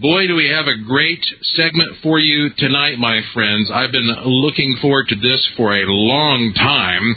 Boy, 0.00 0.26
do 0.26 0.34
we 0.34 0.48
have 0.48 0.66
a 0.66 0.82
great 0.84 1.24
segment 1.54 1.98
for 2.02 2.18
you 2.18 2.50
tonight, 2.58 2.98
my 2.98 3.20
friends. 3.32 3.70
I've 3.72 3.92
been 3.92 4.10
looking 4.24 4.76
forward 4.82 5.06
to 5.10 5.14
this 5.14 5.48
for 5.56 5.70
a 5.70 5.86
long 5.86 6.52
time. 6.52 7.14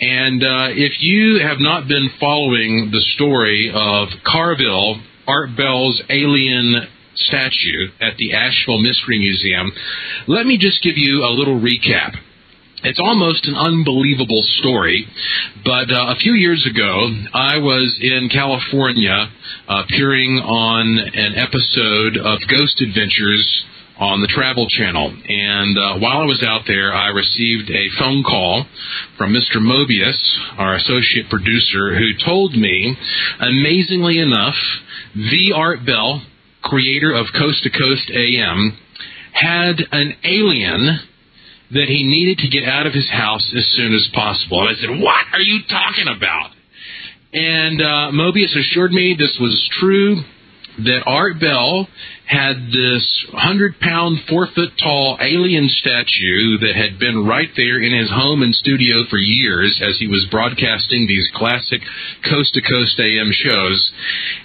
And 0.00 0.42
uh, 0.42 0.68
if 0.70 1.00
you 1.00 1.38
have 1.38 1.60
not 1.60 1.86
been 1.86 2.10
following 2.18 2.90
the 2.90 3.00
story 3.14 3.70
of 3.72 4.08
Carville, 4.24 5.00
Art 5.28 5.56
Bell's 5.56 6.02
alien 6.10 6.88
statue 7.14 7.92
at 8.00 8.16
the 8.16 8.34
Asheville 8.34 8.82
Mystery 8.82 9.20
Museum, 9.20 9.70
let 10.26 10.46
me 10.46 10.58
just 10.58 10.82
give 10.82 10.98
you 10.98 11.22
a 11.22 11.30
little 11.30 11.60
recap. 11.60 12.16
It's 12.82 12.98
almost 12.98 13.44
an 13.46 13.56
unbelievable 13.56 14.42
story, 14.58 15.06
but 15.66 15.92
uh, 15.92 16.12
a 16.12 16.16
few 16.16 16.32
years 16.32 16.66
ago, 16.66 17.12
I 17.34 17.58
was 17.58 17.98
in 18.00 18.30
California 18.32 19.28
uh, 19.68 19.82
appearing 19.84 20.38
on 20.38 20.98
an 20.98 21.34
episode 21.36 22.16
of 22.16 22.38
Ghost 22.48 22.80
Adventures 22.80 23.64
on 23.98 24.22
the 24.22 24.28
Travel 24.28 24.66
Channel. 24.66 25.12
And 25.12 25.76
uh, 25.76 25.98
while 25.98 26.22
I 26.22 26.24
was 26.24 26.42
out 26.42 26.62
there, 26.66 26.94
I 26.94 27.08
received 27.08 27.68
a 27.68 27.90
phone 27.98 28.24
call 28.24 28.64
from 29.18 29.34
Mr. 29.34 29.60
Mobius, 29.60 30.16
our 30.56 30.74
associate 30.76 31.28
producer, 31.28 31.94
who 31.94 32.16
told 32.24 32.56
me, 32.56 32.96
amazingly 33.40 34.18
enough, 34.20 34.56
the 35.14 35.52
Art 35.54 35.84
Bell, 35.84 36.22
creator 36.62 37.12
of 37.12 37.26
Coast 37.36 37.62
to 37.64 37.70
Coast 37.70 38.10
AM, 38.10 38.78
had 39.32 39.84
an 39.92 40.16
alien 40.24 41.00
that 41.72 41.86
he 41.86 42.02
needed 42.02 42.38
to 42.38 42.48
get 42.48 42.64
out 42.68 42.86
of 42.86 42.92
his 42.92 43.08
house 43.10 43.52
as 43.56 43.66
soon 43.76 43.94
as 43.94 44.08
possible. 44.12 44.60
And 44.60 44.70
I 44.70 44.80
said, 44.80 44.90
What 44.90 45.24
are 45.32 45.40
you 45.40 45.60
talking 45.68 46.08
about? 46.08 46.50
And 47.32 47.80
uh, 47.80 48.10
Mobius 48.12 48.56
assured 48.58 48.92
me 48.92 49.14
this 49.16 49.38
was 49.40 49.68
true, 49.78 50.16
that 50.84 51.02
Art 51.06 51.40
Bell 51.40 51.88
had 52.26 52.70
this 52.70 53.04
100 53.32 53.80
pound, 53.80 54.20
4 54.28 54.46
foot 54.54 54.70
tall 54.78 55.18
alien 55.20 55.68
statue 55.68 56.58
that 56.58 56.76
had 56.76 56.98
been 56.98 57.26
right 57.26 57.50
there 57.56 57.82
in 57.82 57.92
his 57.92 58.08
home 58.10 58.42
and 58.42 58.54
studio 58.54 59.04
for 59.10 59.18
years 59.18 59.80
as 59.82 59.98
he 59.98 60.06
was 60.06 60.26
broadcasting 60.30 61.06
these 61.06 61.28
classic 61.34 61.80
coast 62.28 62.54
to 62.54 62.62
coast 62.62 62.98
AM 63.00 63.32
shows. 63.32 63.90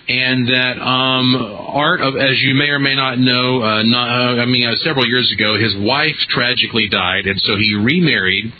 And 0.07 0.47
that 0.47 0.81
um, 0.81 1.35
Art, 1.35 2.01
of, 2.01 2.15
as 2.15 2.41
you 2.41 2.55
may 2.55 2.69
or 2.69 2.79
may 2.79 2.95
not 2.95 3.19
know, 3.19 3.61
uh, 3.61 3.83
not, 3.83 4.09
uh, 4.09 4.41
I 4.41 4.45
mean, 4.45 4.67
uh, 4.67 4.75
several 4.83 5.07
years 5.07 5.31
ago, 5.31 5.57
his 5.59 5.75
wife 5.77 6.17
tragically 6.29 6.89
died, 6.89 7.27
and 7.27 7.39
so 7.41 7.55
he 7.55 7.75
remarried 7.75 8.51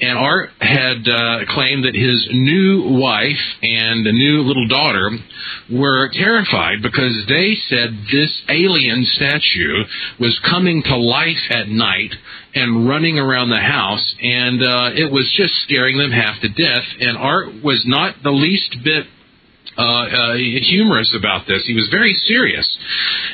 and 0.00 0.18
Art 0.18 0.50
had 0.60 1.08
uh, 1.08 1.38
claimed 1.54 1.84
that 1.84 1.94
his 1.94 2.28
new 2.32 2.98
wife 2.98 3.42
and 3.62 4.06
a 4.06 4.12
new 4.12 4.42
little 4.42 4.66
daughter 4.68 5.10
were 5.70 6.10
terrified 6.12 6.82
because 6.82 7.24
they 7.28 7.54
said 7.68 7.96
this 8.10 8.42
alien 8.48 9.04
statue 9.04 9.84
was 10.18 10.38
coming 10.48 10.82
to 10.82 10.96
life 10.96 11.50
at 11.50 11.68
night 11.68 12.14
and 12.54 12.88
running 12.88 13.18
around 13.18 13.50
the 13.50 13.56
house, 13.56 14.14
and 14.20 14.62
uh, 14.62 14.90
it 14.94 15.10
was 15.10 15.32
just 15.36 15.54
scaring 15.62 15.98
them 15.98 16.10
half 16.10 16.40
to 16.40 16.48
death. 16.48 16.84
And 17.00 17.16
Art 17.16 17.62
was 17.62 17.82
not 17.86 18.16
the 18.22 18.30
least 18.30 18.76
bit 18.84 19.06
uh, 19.76 19.82
uh, 19.82 20.34
humorous 20.36 21.14
about 21.18 21.46
this. 21.46 21.64
He 21.66 21.74
was 21.74 21.88
very 21.90 22.12
serious, 22.12 22.66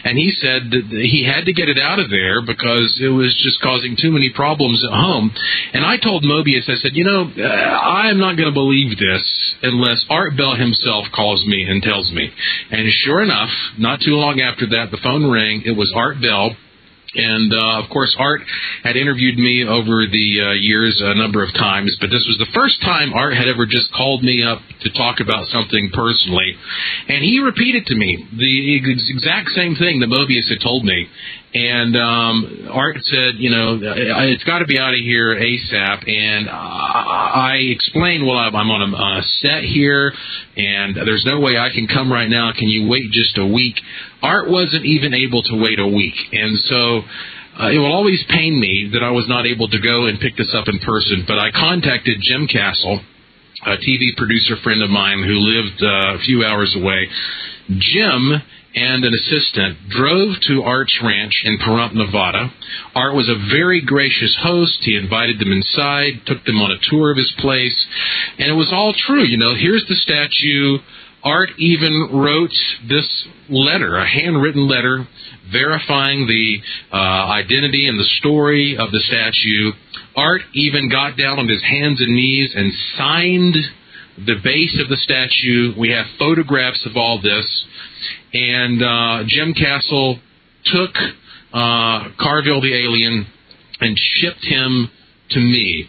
and 0.05 0.17
he 0.17 0.31
said 0.31 0.71
that 0.71 0.87
he 0.91 1.27
had 1.27 1.47
to 1.47 1.53
get 1.53 1.69
it 1.69 1.79
out 1.79 1.99
of 1.99 2.11
there 2.11 2.43
because 2.43 3.01
it 3.03 3.09
was 3.09 3.35
just 3.43 3.61
causing 3.61 3.97
too 4.01 4.13
many 4.13 4.31
problems 4.31 4.85
at 4.85 4.95
home. 4.95 5.35
And 5.73 5.85
I 5.85 5.97
told 5.97 6.23
Mobius, 6.23 6.71
I 6.71 6.77
said, 6.77 6.95
you 6.95 7.05
know, 7.05 7.27
uh, 7.27 7.43
I 7.43 8.11
am 8.11 8.19
not 8.19 8.37
going 8.37 8.49
to 8.49 8.55
believe 8.55 8.99
this 8.99 9.25
unless 9.63 10.05
Art 10.09 10.37
Bell 10.37 10.55
himself 10.55 11.07
calls 11.15 11.45
me 11.45 11.65
and 11.65 11.83
tells 11.83 12.13
me. 12.13 12.31
And 12.71 12.89
sure 13.05 13.23
enough, 13.23 13.51
not 13.77 14.01
too 14.01 14.15
long 14.15 14.41
after 14.41 14.67
that, 14.79 14.91
the 14.91 15.01
phone 15.03 15.29
rang. 15.31 15.63
It 15.67 15.77
was 15.77 15.93
Art 15.97 16.23
Bell 16.23 16.55
and 17.15 17.53
uh, 17.53 17.83
of 17.83 17.91
course, 17.91 18.15
Art 18.19 18.43
had 18.85 18.97
interviewed 18.97 19.39
me 19.39 19.65
over 19.65 20.05
the 20.05 20.29
uh, 20.41 20.53
years 20.61 21.01
a 21.03 21.15
number 21.15 21.43
of 21.43 21.53
times, 21.55 21.97
but 22.01 22.11
this 22.11 22.25
was 22.29 22.37
the 22.39 22.53
first 22.53 22.81
time 22.83 23.15
Art 23.15 23.35
had 23.35 23.49
ever 23.49 23.65
just 23.65 23.91
called 23.93 24.23
me 24.23 24.45
up 24.45 24.61
to 24.83 24.91
talk 24.93 25.21
about 25.21 25.47
something 25.49 25.91
personally. 25.95 26.55
And 27.09 27.25
he 27.25 27.41
repeated 27.41 27.87
to 27.87 27.97
me 27.97 28.29
the 28.37 28.77
exact 28.77 29.51
same 29.57 29.75
thing 29.77 30.01
that 30.01 30.11
Mobius 30.13 30.49
had 30.53 30.61
told 30.61 30.85
me. 30.85 31.09
And 31.55 31.97
um, 31.97 32.69
Art 32.73 32.97
said, 33.05 33.37
you 33.39 33.49
know, 33.49 33.81
it's 33.81 34.45
got 34.45 34.59
to 34.59 34.67
be 34.67 34.79
out 34.79 34.93
of 34.93 35.01
here 35.01 35.35
ASAP. 35.35 36.09
And 36.09 36.49
I 36.51 37.57
explained, 37.73 38.27
well, 38.27 38.37
I'm 38.37 38.55
on 38.55 38.93
a, 38.93 38.97
a 38.97 39.23
set 39.41 39.65
here, 39.65 40.13
and 40.57 40.95
there's 40.95 41.25
no 41.25 41.41
way 41.41 41.57
I 41.57 41.71
can 41.71 41.89
come 41.89 42.13
right 42.13 42.29
now. 42.29 42.53
Can 42.53 42.69
you 42.69 42.87
wait 42.87 43.11
just 43.13 43.39
a 43.39 43.47
week? 43.47 43.77
Art 44.23 44.51
wasn't 44.51 44.85
even 44.85 45.15
able 45.15 45.43
to 45.45 45.57
wait 45.57 45.79
a 45.79 45.89
week, 45.89 46.17
and 46.33 46.59
so. 46.69 47.03
Uh, 47.59 47.73
it 47.73 47.79
will 47.79 47.93
always 47.93 48.23
pain 48.31 48.55
me 48.55 48.89
that 48.93 49.03
I 49.03 49.11
was 49.11 49.27
not 49.27 49.45
able 49.45 49.67
to 49.67 49.81
go 49.81 50.07
and 50.07 50.21
pick 50.21 50.37
this 50.37 50.55
up 50.55 50.69
in 50.69 50.79
person, 50.79 51.25
but 51.27 51.41
I 51.41 51.51
contacted 51.51 52.19
Jim 52.21 52.47
Castle, 52.47 53.01
a 53.67 53.77
TV 53.83 54.15
producer 54.17 54.55
friend 54.63 54.81
of 54.81 54.91
mine 54.91 55.25
who 55.25 55.35
lived 55.35 55.83
uh, 55.83 56.15
a 56.15 56.19
few 56.21 56.45
hours 56.45 56.77
away. 56.79 57.09
Jim 57.69 58.41
and 58.75 59.05
an 59.05 59.13
assistant 59.15 59.89
drove 59.89 60.37
to 60.47 60.63
Art's 60.63 60.97
ranch 61.03 61.43
in 61.45 61.59
Pahrump, 61.59 61.95
Nevada. 61.95 62.53
Art 62.95 63.15
was 63.15 63.29
a 63.29 63.49
very 63.51 63.81
gracious 63.81 64.37
host. 64.43 64.79
He 64.83 64.97
invited 64.97 65.39
them 65.39 65.53
inside, 65.53 66.23
took 66.27 66.45
them 66.45 66.61
on 66.61 66.71
a 66.71 66.91
tour 66.91 67.11
of 67.11 67.17
his 67.17 67.33
place, 67.39 67.87
and 68.39 68.49
it 68.51 68.55
was 68.55 68.71
all 68.73 68.93
true. 69.07 69.25
You 69.25 69.39
know, 69.39 69.55
here's 69.55 69.87
the 69.89 69.97
statue. 69.97 70.79
Art 71.25 71.51
even 71.59 72.11
wrote 72.13 72.55
this 72.89 73.27
letter, 73.49 73.97
a 73.97 74.07
handwritten 74.07 74.69
letter, 74.69 75.07
verifying 75.51 76.27
the 76.27 76.61
uh, 76.93 76.97
identity 76.97 77.89
and 77.89 77.99
the 77.99 78.09
story 78.21 78.77
of 78.79 78.93
the 78.93 79.01
statue. 79.01 79.73
Art 80.15 80.43
even 80.55 80.89
got 80.91 81.17
down 81.17 81.39
on 81.39 81.49
his 81.49 81.63
hands 81.63 82.01
and 82.01 82.15
knees 82.15 82.53
and 82.55 82.73
signed 82.97 83.57
the 84.27 84.37
base 84.43 84.79
of 84.83 84.89
the 84.89 84.97
statue. 84.97 85.73
We 85.79 85.91
have 85.91 86.07
photographs 86.19 86.85
of 86.87 86.97
all 86.97 87.21
this. 87.21 87.67
And 88.33 88.83
uh, 88.83 89.25
Jim 89.27 89.55
Castle 89.55 90.19
took 90.65 90.95
uh, 91.53 92.09
Carville 92.19 92.61
the 92.61 92.75
alien 92.75 93.27
and 93.81 93.97
shipped 93.97 94.45
him 94.45 94.91
to 95.31 95.41
me. 95.41 95.89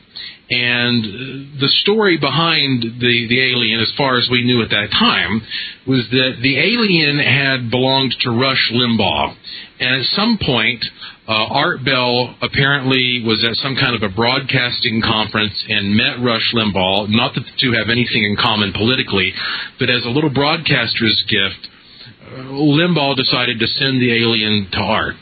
And 0.50 1.60
the 1.62 1.70
story 1.82 2.18
behind 2.18 2.82
the, 2.82 3.28
the 3.30 3.42
alien, 3.52 3.80
as 3.80 3.92
far 3.96 4.18
as 4.18 4.28
we 4.32 4.44
knew 4.44 4.64
at 4.64 4.70
that 4.70 4.90
time, 4.92 5.42
was 5.86 6.08
that 6.10 6.38
the 6.42 6.58
alien 6.58 7.20
had 7.20 7.70
belonged 7.70 8.16
to 8.22 8.32
Rush 8.32 8.72
Limbaugh. 8.74 9.36
And 9.80 10.02
at 10.02 10.06
some 10.16 10.40
point, 10.42 10.84
uh, 11.28 11.34
Art 11.54 11.86
Bell 11.86 12.36
apparently 12.42 13.22
was 13.24 13.46
at 13.46 13.56
some 13.58 13.76
kind 13.76 13.96
of 13.96 14.02
a 14.02 14.10
broadcasting 14.10 15.04
conference 15.04 15.54
and 15.70 15.96
met 15.96 16.20
Rush 16.20 16.52
Limbaugh. 16.56 17.10
Not 17.10 17.36
that 17.36 17.46
the 17.46 17.58
two 17.62 17.74
have 17.74 17.90
anything 17.90 18.24
in 18.24 18.36
common 18.36 18.74
politically, 18.74 19.32
but 19.78 19.92
as 19.92 20.04
a 20.06 20.10
little 20.10 20.32
broadcaster's 20.32 21.24
gift, 21.30 21.70
Limbaugh 22.30 23.16
decided 23.16 23.60
to 23.60 23.68
send 23.68 24.02
the 24.02 24.14
alien 24.14 24.68
to 24.72 24.78
Art. 24.80 25.16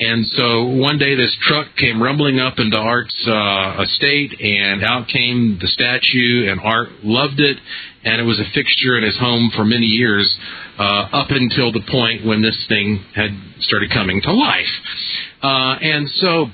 And 0.00 0.26
so 0.26 0.64
one 0.64 0.98
day 0.98 1.14
this 1.14 1.34
truck 1.42 1.68
came 1.76 2.02
rumbling 2.02 2.40
up 2.40 2.58
into 2.58 2.76
Art's 2.76 3.14
uh, 3.26 3.82
estate, 3.82 4.40
and 4.40 4.82
out 4.82 5.08
came 5.08 5.58
the 5.60 5.68
statue, 5.68 6.50
and 6.50 6.60
Art 6.60 6.88
loved 7.02 7.40
it, 7.40 7.58
and 8.04 8.20
it 8.20 8.24
was 8.24 8.40
a 8.40 8.44
fixture 8.54 8.96
in 8.96 9.04
his 9.04 9.16
home 9.18 9.50
for 9.54 9.64
many 9.64 9.86
years, 9.86 10.34
uh, 10.78 11.08
up 11.12 11.30
until 11.30 11.70
the 11.70 11.82
point 11.90 12.24
when 12.24 12.40
this 12.40 12.56
thing 12.68 13.04
had 13.14 13.30
started 13.60 13.90
coming 13.90 14.22
to 14.22 14.32
life. 14.32 14.74
Uh, 15.42 15.76
and 15.80 16.08
so 16.16 16.46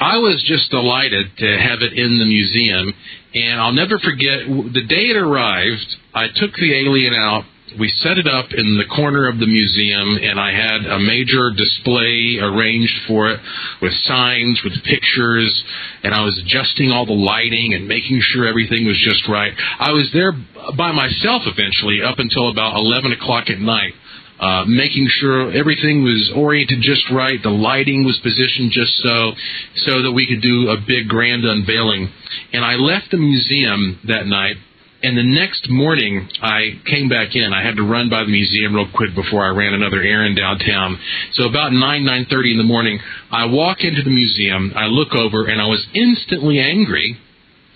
I 0.00 0.16
was 0.16 0.42
just 0.46 0.70
delighted 0.70 1.26
to 1.36 1.58
have 1.58 1.82
it 1.82 1.92
in 1.92 2.18
the 2.18 2.24
museum, 2.24 2.94
and 3.34 3.60
I'll 3.60 3.72
never 3.72 3.98
forget 3.98 4.46
the 4.46 4.84
day 4.88 5.10
it 5.10 5.16
arrived. 5.16 5.96
I 6.14 6.28
took 6.34 6.54
the 6.54 6.72
alien 6.74 7.14
out 7.14 7.44
we 7.78 7.88
set 7.88 8.18
it 8.18 8.26
up 8.26 8.52
in 8.52 8.76
the 8.76 8.84
corner 8.84 9.28
of 9.28 9.38
the 9.38 9.46
museum, 9.46 10.18
and 10.22 10.38
I 10.38 10.52
had 10.52 10.86
a 10.86 10.98
major 10.98 11.50
display 11.50 12.38
arranged 12.40 12.94
for 13.06 13.30
it 13.30 13.40
with 13.80 13.92
signs, 14.04 14.60
with 14.64 14.72
pictures, 14.84 15.64
and 16.02 16.14
I 16.14 16.24
was 16.24 16.38
adjusting 16.38 16.90
all 16.90 17.06
the 17.06 17.12
lighting 17.12 17.74
and 17.74 17.88
making 17.88 18.20
sure 18.20 18.46
everything 18.46 18.86
was 18.86 18.98
just 18.98 19.28
right. 19.28 19.52
I 19.78 19.92
was 19.92 20.10
there 20.12 20.32
by 20.76 20.92
myself 20.92 21.42
eventually 21.46 22.02
up 22.02 22.18
until 22.18 22.50
about 22.50 22.76
11 22.76 23.12
o'clock 23.12 23.50
at 23.50 23.58
night. 23.58 23.94
Uh, 24.40 24.64
making 24.66 25.06
sure 25.06 25.52
everything 25.52 26.02
was 26.02 26.32
oriented 26.34 26.80
just 26.82 27.08
right, 27.12 27.40
the 27.44 27.48
lighting 27.48 28.02
was 28.02 28.18
positioned 28.24 28.72
just 28.72 28.90
so, 28.96 29.30
so 29.76 30.02
that 30.02 30.10
we 30.10 30.26
could 30.26 30.42
do 30.42 30.68
a 30.68 30.76
big 30.84 31.06
grand 31.06 31.44
unveiling. 31.44 32.10
And 32.52 32.64
I 32.64 32.74
left 32.74 33.12
the 33.12 33.18
museum 33.18 34.00
that 34.08 34.26
night 34.26 34.56
and 35.02 35.18
the 35.18 35.22
next 35.24 35.68
morning, 35.68 36.28
I 36.40 36.80
came 36.86 37.08
back 37.08 37.34
in. 37.34 37.52
I 37.52 37.62
had 37.62 37.76
to 37.76 37.82
run 37.82 38.08
by 38.08 38.22
the 38.22 38.30
museum 38.30 38.74
real 38.74 38.88
quick 38.94 39.14
before 39.14 39.44
I 39.44 39.48
ran 39.48 39.74
another 39.74 40.00
errand 40.00 40.36
downtown. 40.36 40.98
So 41.32 41.48
about 41.48 41.72
nine 41.72 42.04
nine 42.04 42.26
thirty 42.30 42.52
in 42.52 42.58
the 42.58 42.64
morning, 42.64 43.00
I 43.30 43.46
walk 43.46 43.78
into 43.80 44.02
the 44.02 44.10
museum. 44.10 44.72
I 44.76 44.86
look 44.86 45.12
over, 45.14 45.46
and 45.46 45.60
I 45.60 45.66
was 45.66 45.84
instantly 45.94 46.60
angry 46.60 47.18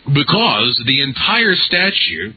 because 0.06 0.82
the 0.87 1.02
entire 1.02 1.56
statue 1.56 2.32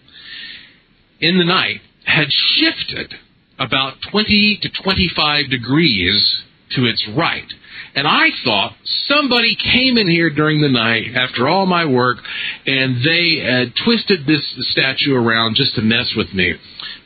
in 1.20 1.38
the 1.38 1.46
night 1.46 1.82
had 2.06 2.28
shifted 2.32 3.14
about 3.60 3.96
20 4.12 4.60
to 4.64 4.70
25 4.84 5.50
degrees 5.50 6.44
to 6.72 6.86
its 6.86 7.04
right. 7.16 7.48
And 7.96 8.08
I 8.08 8.30
thought 8.44 8.76
somebody 9.08 9.56
came 9.56 9.98
in 9.98 10.08
here 10.08 10.30
during 10.30 10.62
the 10.62 10.70
night 10.70 11.16
after 11.16 11.48
all 11.48 11.66
my 11.66 11.86
work 11.86 12.18
and 12.66 13.04
they 13.04 13.40
had 13.44 13.74
twisted 13.84 14.26
this 14.26 14.44
statue 14.72 15.16
around 15.16 15.56
just 15.56 15.76
to 15.76 15.82
mess 15.82 16.14
with 16.16 16.34
me. 16.34 16.56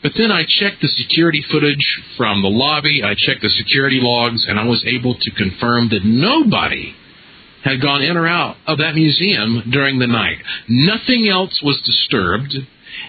But 0.02 0.14
then 0.18 0.32
I 0.32 0.44
checked 0.44 0.82
the 0.82 0.90
security 0.90 1.44
footage 1.50 2.02
from 2.18 2.42
the 2.42 2.50
lobby, 2.50 3.02
I 3.04 3.16
checked 3.16 3.42
the 3.42 3.50
security 3.50 4.00
logs, 4.02 4.46
and 4.48 4.60
I 4.60 4.66
was 4.66 4.84
able 4.86 5.16
to 5.16 5.32
confirm 5.32 5.90
that 5.90 6.04
nobody 6.04 6.96
had 7.64 7.82
gone 7.82 8.02
in 8.02 8.18
or 8.18 8.28
out 8.28 8.58
of 8.68 8.80
that 8.80 8.96
museum 8.96 9.64
during 9.72 10.00
the 10.00 10.08
night. 10.08 10.38
Nothing 10.68 11.30
else 11.30 11.62
was 11.64 11.82
disturbed. 11.86 12.54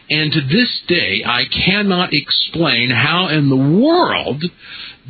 And 0.09 0.33
to 0.33 0.41
this 0.41 0.83
day, 0.87 1.23
I 1.27 1.45
cannot 1.47 2.11
explain 2.13 2.91
how 2.91 3.29
in 3.29 3.49
the 3.49 3.57
world 3.57 4.45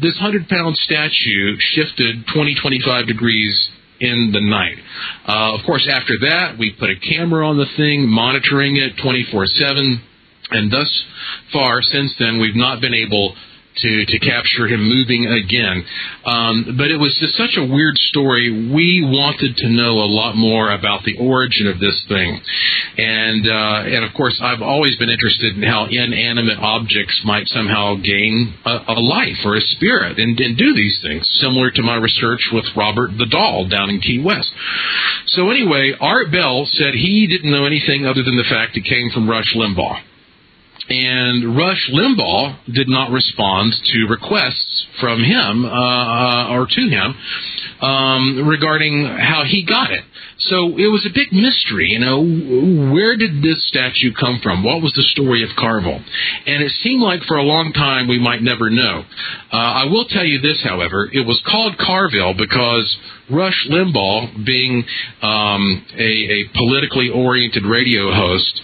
this 0.01 0.15
100 0.21 0.49
pound 0.49 0.77
statue 0.77 1.57
shifted 1.59 2.27
20, 2.33 2.57
25 2.61 3.07
degrees 3.07 3.69
in 4.01 4.31
the 4.33 4.41
night. 4.41 4.77
Uh, 5.27 5.55
of 5.55 5.65
course, 5.65 5.87
after 5.91 6.15
that, 6.21 6.59
we 6.59 6.73
put 6.73 6.91
a 6.91 6.97
camera 6.97 7.47
on 7.47 7.57
the 7.57 7.67
thing, 7.77 8.09
monitoring 8.09 8.77
it 8.77 8.97
24 9.03 9.47
7. 9.47 10.03
And 10.51 10.71
thus 10.71 11.05
far, 11.53 11.81
since 11.83 12.15
then, 12.19 12.41
we've 12.41 12.57
not 12.57 12.81
been 12.81 12.95
able 12.95 13.35
to 13.77 14.07
to 14.07 14.19
capture 14.19 14.67
him 14.67 14.83
moving 14.89 15.27
again. 15.27 15.85
Um, 16.25 16.75
but 16.79 16.91
it 16.91 16.97
was 16.97 17.17
just 17.21 17.37
such 17.37 17.57
a 17.57 17.65
weird 17.65 17.97
story. 18.11 18.71
We 18.73 19.03
wanted 19.05 19.57
to 19.59 19.69
know 19.69 19.99
a 19.99 20.11
lot 20.11 20.37
more 20.37 20.71
about 20.71 21.05
the 21.05 21.17
origin 21.19 21.67
of 21.67 21.81
this 21.81 22.05
thing, 22.09 22.41
and 22.99 23.47
uh, 23.47 23.95
and 23.95 24.05
of 24.05 24.15
course, 24.15 24.39
I've 24.41 24.63
always 24.63 24.97
been 24.97 25.11
interested 25.11 25.57
in 25.57 25.63
how 25.63 25.87
inanimate 25.87 26.59
objects 26.59 27.21
might 27.25 27.49
somehow 27.49 27.97
gain 27.97 28.55
a, 28.65 28.95
a 28.95 29.01
life 29.01 29.39
or 29.45 29.57
a 29.57 29.61
spirit 29.61 30.19
and, 30.19 30.39
and 30.39 30.57
do 30.57 30.75
these 30.75 30.99
things, 31.03 31.29
similar 31.41 31.71
to 31.71 31.83
my 31.83 31.97
research 31.97 32.49
with 32.53 32.65
Robert 32.77 33.11
the 33.19 33.27
Doll 33.27 33.69
down 33.69 33.91
in 33.91 34.01
Key 34.01 34.23
West. 34.25 34.53
So 35.27 35.51
anyway, 35.51 35.93
Art 36.01 36.31
Bell 36.31 36.67
said 36.67 36.95
he 36.95 37.27
didn't 37.27 37.51
know 37.51 37.67
anything 37.67 38.07
other 38.07 38.23
than 38.23 38.37
the 38.37 38.49
fact 38.49 38.77
it 38.77 38.85
came 38.85 39.11
from 39.11 39.29
Rush 39.29 39.55
Limbaugh. 39.57 40.14
And 40.89 41.57
Rush 41.57 41.91
Limbaugh 41.93 42.57
did 42.75 42.89
not 42.89 43.11
respond 43.11 43.73
to 43.93 44.07
requests 44.09 44.87
from 45.01 45.23
him 45.23 45.65
uh, 45.65 45.69
uh, 45.69 46.49
or 46.53 46.67
to 46.67 46.89
him 46.89 47.15
um, 47.85 48.49
regarding 48.49 49.05
how 49.05 49.45
he 49.47 49.65
got 49.65 49.91
it. 49.91 50.05
So 50.39 50.79
it 50.79 50.89
was 50.89 51.07
a 51.07 51.13
big 51.15 51.33
mystery, 51.33 51.91
you 51.91 51.99
know, 51.99 52.21
where 52.93 53.17
did 53.17 53.43
this 53.43 53.63
statue 53.69 54.13
come 54.19 54.41
from? 54.43 54.65
What 54.65 54.83
was 54.83 54.93
the 54.95 55.03
story 55.03 55.43
of 55.43 55.51
Carville? 55.57 56.01
And 56.47 56.63
it 56.63 56.73
seemed 56.83 57.03
like 57.03 57.23
for 57.25 57.37
a 57.37 57.43
long 57.43 57.73
time 57.73 58.09
we 58.09 58.19
might 58.19 58.43
never 58.43 58.71
know. 58.71 59.05
Uh, 59.53 59.57
I 59.57 59.85
will 59.85 60.07
tell 60.07 60.25
you 60.25 60.41
this, 60.41 60.63
however, 60.65 61.09
it 61.13 61.27
was 61.27 61.41
called 61.47 61.77
Carville 61.79 62.35
because 62.35 62.97
Rush 63.31 63.67
Limbaugh, 63.71 64.45
being 64.45 64.85
um, 65.23 65.87
a, 65.97 66.03
a, 66.03 66.49
politically 66.55 67.09
oriented 67.09 67.65
radio 67.65 68.13
host, 68.13 68.61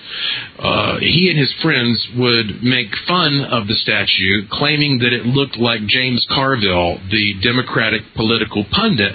uh, 0.59 0.99
he 1.01 1.31
and 1.31 1.39
his 1.39 1.53
friends 1.63 1.97
would 2.17 2.63
make 2.63 2.89
fun 3.09 3.41
of 3.51 3.67
the 3.67 3.75
statue, 3.75 4.47
claiming 4.53 4.99
that 4.99 5.15
it 5.15 5.25
looked 5.25 5.57
like 5.57 5.81
James 5.87 6.27
Carville, 6.29 6.99
the 7.11 7.35
Democratic 7.43 8.03
political 8.15 8.67
pundit, 8.71 9.10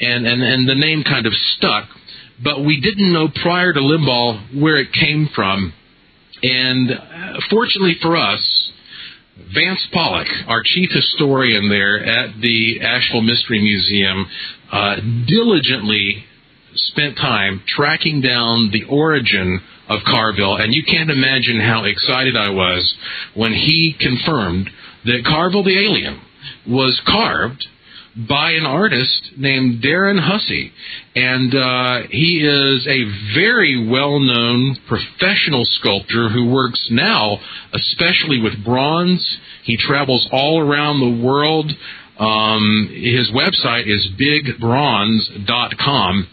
and, 0.00 0.26
and, 0.26 0.42
and 0.42 0.68
the 0.68 0.74
name 0.74 1.02
kind 1.04 1.26
of 1.26 1.32
stuck. 1.56 1.88
But 2.42 2.64
we 2.64 2.80
didn't 2.80 3.12
know 3.12 3.28
prior 3.28 3.72
to 3.72 3.80
Limbaugh 3.80 4.60
where 4.60 4.76
it 4.76 4.92
came 4.92 5.28
from. 5.34 5.72
And 6.42 6.90
uh, 6.90 7.40
fortunately 7.50 7.96
for 8.02 8.16
us, 8.16 8.40
Vance 9.52 9.80
Pollock, 9.92 10.28
our 10.46 10.62
chief 10.64 10.90
historian 10.92 11.68
there 11.68 12.04
at 12.04 12.40
the 12.40 12.80
Asheville 12.80 13.22
Mystery 13.22 13.60
Museum, 13.60 14.26
uh, 14.70 14.96
diligently 15.26 16.24
spent 16.74 17.16
time 17.16 17.62
tracking 17.66 18.20
down 18.20 18.70
the 18.72 18.84
origin 18.84 19.60
of 19.88 20.00
Carville, 20.06 20.56
and 20.56 20.72
you 20.72 20.82
can't 20.84 21.10
imagine 21.10 21.60
how 21.60 21.84
excited 21.84 22.36
I 22.36 22.50
was 22.50 22.94
when 23.34 23.52
he 23.52 23.94
confirmed 23.98 24.70
that 25.04 25.24
Carville 25.24 25.64
the 25.64 25.84
alien 25.84 26.20
was 26.66 27.00
carved 27.06 27.66
by 28.16 28.52
an 28.52 28.64
artist 28.64 29.32
named 29.36 29.82
Darren 29.82 30.20
Hussey. 30.20 30.72
And 31.16 31.54
uh, 31.54 32.02
he 32.10 32.46
is 32.46 32.86
a 32.86 33.34
very 33.34 33.88
well 33.88 34.20
known 34.20 34.76
professional 34.86 35.64
sculptor 35.64 36.28
who 36.28 36.50
works 36.50 36.86
now 36.90 37.40
especially 37.74 38.40
with 38.40 38.64
bronze. 38.64 39.38
He 39.64 39.76
travels 39.76 40.26
all 40.32 40.60
around 40.60 41.00
the 41.00 41.24
world. 41.24 41.70
Um, 42.18 42.88
his 42.92 43.30
website 43.32 43.86
is 43.88 44.08
bigbronze.com. 44.20 46.28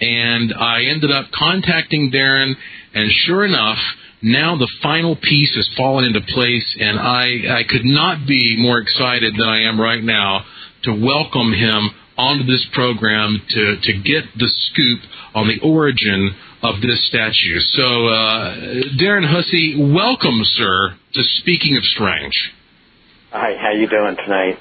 And 0.00 0.54
I 0.54 0.84
ended 0.84 1.10
up 1.10 1.26
contacting 1.32 2.12
Darren, 2.12 2.54
and 2.94 3.10
sure 3.26 3.44
enough, 3.44 3.78
now 4.22 4.56
the 4.56 4.70
final 4.80 5.16
piece 5.16 5.56
has 5.56 5.68
fallen 5.76 6.04
into 6.04 6.20
place, 6.20 6.76
and 6.78 7.00
I, 7.00 7.58
I 7.58 7.64
could 7.68 7.84
not 7.84 8.24
be 8.26 8.56
more 8.56 8.78
excited 8.78 9.34
than 9.36 9.48
I 9.48 9.62
am 9.62 9.80
right 9.80 10.02
now 10.02 10.44
to 10.88 11.04
welcome 11.04 11.52
him 11.52 11.90
onto 12.16 12.44
this 12.44 12.66
program 12.72 13.40
to, 13.48 13.76
to 13.82 13.92
get 13.92 14.24
the 14.36 14.48
scoop 14.48 15.00
on 15.34 15.46
the 15.46 15.60
origin 15.60 16.34
of 16.62 16.80
this 16.80 17.06
statue. 17.06 17.60
So, 17.60 18.08
uh, 18.08 18.56
Darren 18.98 19.28
Hussey, 19.28 19.76
welcome, 19.78 20.40
sir, 20.56 20.96
to 21.14 21.22
Speaking 21.40 21.76
of 21.76 21.84
Strange. 21.84 22.34
Hi, 23.30 23.54
how 23.60 23.72
you 23.72 23.86
doing 23.86 24.16
tonight? 24.16 24.58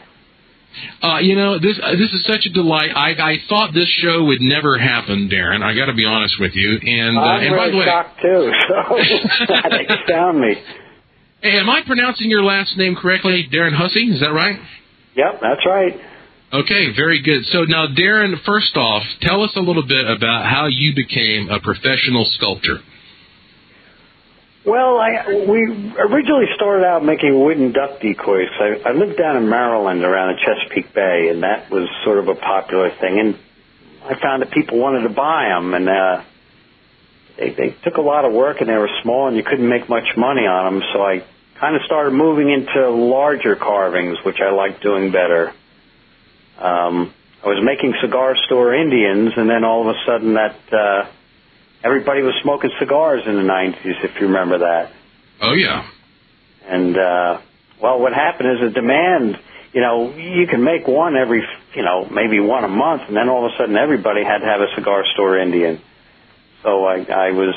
Uh, 1.01 1.18
you 1.19 1.35
know, 1.35 1.57
this 1.57 1.79
uh, 1.81 1.91
this 1.94 2.12
is 2.13 2.24
such 2.27 2.45
a 2.45 2.50
delight. 2.50 2.91
I 2.94 3.13
I 3.13 3.38
thought 3.50 3.73
this 3.73 3.88
show 3.88 4.25
would 4.25 4.41
never 4.41 4.77
happen, 4.77 5.27
Darren. 5.31 5.63
I 5.63 5.73
got 5.73 5.85
to 5.85 5.94
be 5.94 6.06
honest 6.06 6.35
with 6.39 6.51
you. 6.53 6.77
And 6.77 7.18
uh, 7.18 7.21
I'm 7.21 7.44
and 7.44 7.56
really 7.56 7.65
by 7.65 7.71
the 7.71 7.77
way, 7.77 7.85
shocked 7.85 8.21
too. 8.21 8.51
So 9.47 9.53
that 9.53 10.00
astound 10.01 10.41
me. 10.41 10.56
Hey, 11.41 11.57
am 11.57 11.69
I 11.69 11.81
pronouncing 11.88 12.30
your 12.30 12.44
last 12.44 12.77
name 12.77 12.95
correctly, 12.95 13.47
Darren 13.51 13.73
Hussey? 13.73 14.12
Is 14.12 14.19
that 14.19 14.33
right? 14.33 14.59
Yep, 15.15 15.39
that's 15.41 15.65
right. 15.65 16.00
Okay, 16.53 16.95
very 16.95 17.21
good. 17.21 17.44
So 17.51 17.63
now, 17.65 17.88
Darren, 17.88 18.41
first 18.45 18.77
off, 18.77 19.03
tell 19.21 19.44
us 19.44 19.51
a 19.57 19.59
little 19.59 19.85
bit 19.85 20.09
about 20.09 20.45
how 20.45 20.67
you 20.67 20.95
became 20.95 21.49
a 21.49 21.59
professional 21.59 22.23
sculptor. 22.23 22.79
Well, 24.65 24.97
I, 24.97 25.45
we 25.47 25.59
originally 25.99 26.47
started 26.55 26.85
out 26.85 27.03
making 27.03 27.38
wooden 27.38 27.73
duck 27.73 27.99
decoys. 27.99 28.47
I, 28.59 28.89
I 28.89 28.91
lived 28.94 29.17
down 29.17 29.35
in 29.38 29.49
Maryland 29.49 30.03
around 30.03 30.35
the 30.35 30.41
Chesapeake 30.44 30.94
Bay, 30.94 31.29
and 31.31 31.44
that 31.44 31.69
was 31.69 31.89
sort 32.05 32.19
of 32.19 32.29
a 32.29 32.35
popular 32.35 32.91
thing. 32.99 33.19
And 33.19 33.39
I 34.04 34.19
found 34.19 34.42
that 34.42 34.51
people 34.51 34.80
wanted 34.80 35.04
to 35.04 35.13
buy 35.13 35.49
them, 35.49 35.73
and 35.73 35.89
uh, 35.89 36.23
they, 37.37 37.49
they 37.49 37.75
took 37.83 37.97
a 37.97 38.01
lot 38.01 38.23
of 38.23 38.31
work, 38.31 38.61
and 38.61 38.69
they 38.69 38.77
were 38.77 38.89
small, 39.04 39.27
and 39.27 39.35
you 39.35 39.44
couldn't 39.44 39.68
make 39.68 39.89
much 39.89 40.16
money 40.16 40.47
on 40.47 40.73
them. 40.80 40.83
So 40.94 41.01
I 41.01 41.25
kind 41.59 41.75
of 41.75 41.81
started 41.83 42.11
moving 42.11 42.49
into 42.49 42.89
larger 42.89 43.57
carvings, 43.57 44.18
which 44.25 44.39
I 44.39 44.51
liked 44.51 44.81
doing 44.81 45.11
better. 45.11 45.54
Um, 46.57 47.14
I 47.44 47.47
was 47.47 47.64
making 47.64 47.94
cigar 48.02 48.35
store 48.45 48.73
Indians, 48.73 49.33
and 49.37 49.49
then 49.49 49.64
all 49.64 49.87
of 49.87 49.95
a 49.95 49.99
sudden 50.06 50.33
that 50.33 50.57
uh, 50.73 51.09
everybody 51.83 52.21
was 52.21 52.33
smoking 52.42 52.71
cigars 52.80 53.23
in 53.26 53.35
the 53.35 53.44
90s, 53.44 54.04
if 54.04 54.19
you 54.19 54.28
remember 54.28 54.59
that. 54.59 54.92
Oh 55.42 55.54
yeah. 55.54 55.87
And 56.66 56.97
uh, 56.97 57.42
well, 57.81 57.99
what 57.99 58.14
happened 58.14 58.49
is 58.52 58.59
the 58.68 58.73
demand. 58.73 59.40
You 59.73 59.81
know, 59.81 60.16
you 60.16 60.47
can 60.47 60.64
make 60.64 60.87
one 60.87 61.16
every, 61.16 61.44
you 61.76 61.83
know, 61.83 62.07
maybe 62.09 62.40
one 62.40 62.64
a 62.64 62.68
month, 62.68 63.04
and 63.07 63.16
then 63.16 63.30
all 63.30 63.45
of 63.45 63.54
a 63.54 63.57
sudden 63.57 63.78
everybody 63.78 64.23
had 64.23 64.40
to 64.40 64.45
have 64.45 64.61
a 64.61 64.73
cigar 64.76 65.04
store 65.14 65.37
Indian. 65.37 65.80
So 66.64 66.85
I, 66.85 67.04
I 67.04 67.31
was 67.31 67.54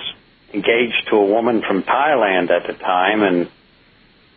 engaged 0.53 1.09
to 1.09 1.17
a 1.17 1.25
woman 1.25 1.63
from 1.67 1.83
Thailand 1.83 2.51
at 2.51 2.67
the 2.67 2.75
time, 2.75 3.23
and 3.23 3.51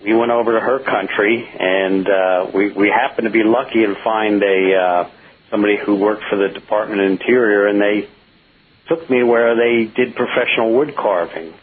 we 0.04 0.14
went 0.14 0.32
over 0.32 0.54
to 0.54 0.60
her 0.60 0.80
country, 0.80 1.48
and 1.60 2.08
uh, 2.08 2.52
we 2.54 2.72
we 2.72 2.90
happened 2.90 3.26
to 3.26 3.32
be 3.32 3.44
lucky 3.44 3.84
and 3.84 3.96
find 4.04 4.44
a 4.44 4.76
uh, 4.76 5.10
somebody 5.50 5.78
who 5.78 5.96
worked 5.96 6.24
for 6.30 6.36
the 6.36 6.50
Department 6.50 7.02
of 7.02 7.12
Interior, 7.12 7.68
and 7.68 7.80
they 7.80 8.10
took 8.88 9.10
me 9.10 9.24
where 9.24 9.56
they 9.56 9.86
did 9.86 10.16
professional 10.16 10.74
wood 10.74 10.96
carving. 10.96 11.54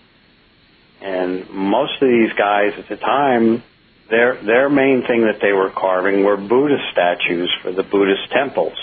And 1.02 1.50
most 1.50 2.00
of 2.00 2.08
these 2.08 2.32
guys 2.32 2.72
at 2.78 2.88
the 2.88 2.96
time, 2.96 3.62
their 4.08 4.36
their 4.42 4.70
main 4.70 5.06
thing 5.06 5.22
that 5.22 5.40
they 5.40 5.52
were 5.52 5.70
carving 5.70 6.24
were 6.24 6.36
Buddhist 6.36 6.84
statues 6.92 7.54
for 7.62 7.72
the 7.72 7.82
Buddhist 7.82 8.30
temples. 8.30 8.78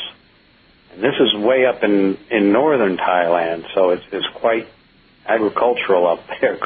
And 0.94 1.02
this 1.02 1.16
is 1.20 1.34
way 1.36 1.66
up 1.66 1.84
in 1.84 2.18
in 2.30 2.52
northern 2.52 2.98
Thailand, 2.98 3.66
so 3.74 3.90
it's 3.90 4.06
it's 4.12 4.28
quite 4.36 4.68
agricultural 5.26 6.08
up 6.08 6.24
there. 6.42 6.60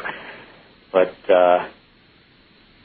But 0.90 1.30
uh, 1.30 1.68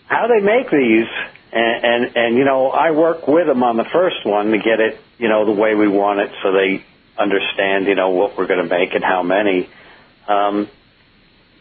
how 0.08 0.28
they 0.28 0.40
make 0.40 0.70
these, 0.72 1.08
and, 1.52 1.86
and 1.86 2.18
and 2.18 2.38
you 2.38 2.46
know, 2.46 2.70
I 2.70 2.92
work 2.92 3.28
with 3.28 3.48
them 3.48 3.64
on 3.64 3.78
the 3.78 3.86
first 3.86 4.26
one 4.26 4.52
to 4.52 4.58
get 4.58 4.80
it, 4.80 5.00
you 5.18 5.30
know, 5.30 5.46
the 5.46 5.52
way 5.52 5.76
we 5.76 5.88
want 5.88 6.20
it, 6.20 6.32
so 6.42 6.52
they 6.52 6.84
understand, 7.18 7.88
you 7.88 7.96
know, 7.96 8.10
what 8.10 8.38
we're 8.38 8.48
going 8.48 8.64
to 8.64 8.70
make 8.70 8.94
and 8.94 9.04
how 9.04 9.24
many. 9.24 9.70
Um, 10.28 10.70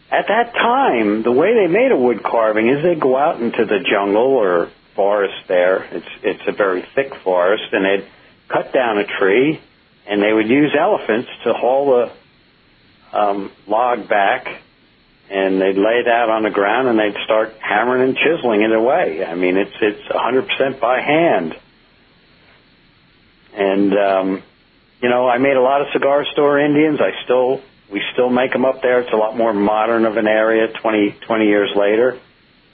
at 0.09 0.27
that 0.27 0.53
time, 0.53 1.23
the 1.23 1.31
way 1.31 1.53
they 1.53 1.67
made 1.67 1.91
a 1.91 1.97
wood 1.97 2.23
carving 2.23 2.69
is 2.69 2.81
they 2.83 2.95
go 2.95 3.17
out 3.17 3.41
into 3.41 3.65
the 3.65 3.79
jungle 3.79 4.23
or 4.23 4.71
forest 4.95 5.47
there. 5.47 5.83
It's 5.83 6.07
it's 6.23 6.47
a 6.47 6.53
very 6.53 6.85
thick 6.95 7.13
forest, 7.23 7.65
and 7.71 7.85
they'd 7.85 8.07
cut 8.47 8.71
down 8.73 8.97
a 8.97 9.05
tree, 9.05 9.59
and 10.07 10.21
they 10.21 10.31
would 10.31 10.47
use 10.47 10.73
elephants 10.77 11.29
to 11.43 11.53
haul 11.53 12.09
the 13.11 13.17
um, 13.17 13.51
log 13.67 14.07
back, 14.07 14.61
and 15.29 15.61
they'd 15.61 15.77
lay 15.77 15.99
it 15.99 16.07
out 16.07 16.29
on 16.29 16.43
the 16.43 16.49
ground, 16.49 16.87
and 16.87 16.97
they'd 16.99 17.21
start 17.23 17.53
hammering 17.59 18.03
and 18.03 18.17
chiseling 18.17 18.61
it 18.61 18.71
away. 18.71 19.25
I 19.25 19.35
mean, 19.35 19.57
it's 19.57 19.75
it's 19.81 20.07
100% 20.07 20.79
by 20.79 21.01
hand, 21.01 21.55
and 23.53 23.93
um, 23.93 24.43
you 25.01 25.09
know, 25.09 25.27
I 25.27 25.37
made 25.37 25.57
a 25.57 25.61
lot 25.61 25.81
of 25.81 25.87
cigar 25.93 26.25
store 26.31 26.59
Indians. 26.59 26.99
I 27.01 27.23
still 27.23 27.61
we 27.91 28.01
still 28.13 28.29
make 28.29 28.51
them 28.51 28.65
up 28.65 28.81
there. 28.81 28.99
It's 29.01 29.13
a 29.13 29.17
lot 29.17 29.37
more 29.37 29.53
modern 29.53 30.05
of 30.05 30.17
an 30.17 30.27
area 30.27 30.67
20, 30.67 31.15
20 31.25 31.45
years 31.45 31.71
later. 31.75 32.19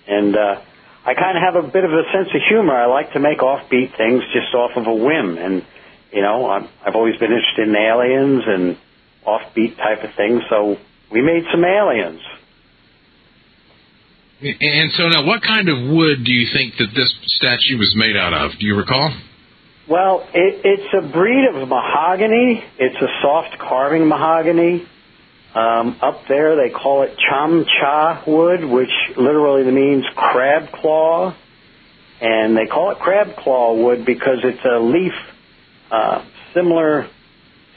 And 0.07 0.35
uh, 0.35 0.61
I 1.05 1.13
kind 1.13 1.37
of 1.37 1.43
have 1.43 1.63
a 1.63 1.67
bit 1.67 1.83
of 1.83 1.91
a 1.91 2.03
sense 2.11 2.29
of 2.33 2.41
humor. 2.49 2.75
I 2.75 2.87
like 2.87 3.13
to 3.13 3.19
make 3.19 3.39
offbeat 3.39 3.95
things 3.95 4.23
just 4.33 4.53
off 4.55 4.71
of 4.75 4.87
a 4.87 4.93
whim. 4.93 5.37
And, 5.37 5.65
you 6.11 6.21
know, 6.21 6.49
I'm, 6.49 6.67
I've 6.83 6.95
always 6.95 7.15
been 7.17 7.31
interested 7.31 7.67
in 7.67 7.75
aliens 7.75 8.43
and 8.47 8.77
offbeat 9.25 9.77
type 9.77 10.03
of 10.03 10.15
things. 10.15 10.41
So 10.49 10.77
we 11.11 11.21
made 11.21 11.45
some 11.51 11.63
aliens. 11.63 12.21
And 14.43 14.91
so 14.97 15.07
now, 15.07 15.25
what 15.25 15.41
kind 15.41 15.69
of 15.69 15.77
wood 15.89 16.25
do 16.25 16.31
you 16.31 16.47
think 16.51 16.75
that 16.77 16.87
this 16.93 17.13
statue 17.27 17.77
was 17.77 17.93
made 17.95 18.17
out 18.17 18.33
of? 18.33 18.51
Do 18.59 18.65
you 18.65 18.75
recall? 18.75 19.15
Well, 19.89 20.27
it, 20.33 20.61
it's 20.63 20.93
a 20.93 21.11
breed 21.11 21.47
of 21.49 21.67
mahogany. 21.67 22.63
It's 22.77 22.95
a 23.01 23.07
soft 23.21 23.57
carving 23.59 24.07
mahogany. 24.07 24.85
Um, 25.55 25.97
up 26.01 26.21
there, 26.27 26.55
they 26.55 26.73
call 26.73 27.03
it 27.03 27.15
cham 27.17 27.63
cha 27.65 28.23
wood, 28.27 28.65
which 28.65 28.89
literally 29.17 29.69
means 29.71 30.03
crab 30.15 30.71
claw. 30.73 31.35
And 32.19 32.57
they 32.57 32.65
call 32.65 32.91
it 32.91 32.99
crab 32.99 33.35
claw 33.37 33.75
wood 33.75 34.05
because 34.05 34.39
it's 34.43 34.63
a 34.65 34.79
leaf 34.79 35.13
uh, 35.91 36.25
similar. 36.53 37.09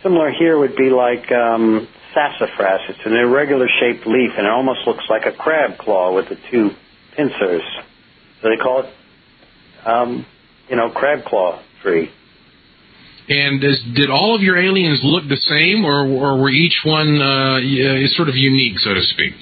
Similar 0.03 0.33
here 0.33 0.59
would 0.59 0.77
be 0.77 0.91
like 0.91 1.31
um, 1.33 1.89
sassafras. 2.17 2.81
It's 2.89 3.05
an 3.05 3.13
irregular 3.13 3.69
shaped 3.79 4.07
leaf, 4.07 4.33
and 4.37 4.47
it 4.47 4.51
almost 4.51 4.87
looks 4.87 5.05
like 5.11 5.27
a 5.27 5.33
crab 5.37 5.79
claw 5.79 6.15
with 6.15 6.29
the 6.31 6.37
two 6.51 6.71
pincers. 7.15 7.63
So 8.41 8.49
they 8.49 8.57
call 8.57 8.85
it, 8.85 9.87
um, 9.87 10.27
you 10.69 10.77
know, 10.77 10.91
crab 10.91 11.25
claw 11.27 11.63
tree. 11.83 12.11
And 13.29 13.63
is, 13.63 13.83
did 13.95 14.09
all 14.09 14.35
of 14.35 14.41
your 14.41 14.57
aliens 14.57 15.01
look 15.03 15.29
the 15.29 15.37
same, 15.37 15.85
or, 15.85 16.07
or 16.07 16.41
were 16.41 16.51
each 16.51 16.81
one 16.85 17.21
uh, 17.21 17.59
sort 18.17 18.29
of 18.29 18.37
unique, 18.37 18.79
so 18.79 18.95
to 18.95 19.03
speak? 19.03 19.35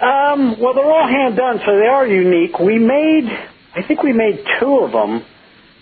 Um, 0.00 0.56
well, 0.60 0.74
they're 0.74 0.90
all 0.90 1.08
hand 1.08 1.36
done, 1.36 1.60
so 1.64 1.76
they 1.76 1.86
are 1.86 2.06
unique. 2.06 2.58
We 2.58 2.78
made, 2.78 3.24
I 3.74 3.86
think 3.86 4.02
we 4.02 4.12
made 4.12 4.44
two 4.60 4.80
of 4.80 4.92
them 4.92 5.24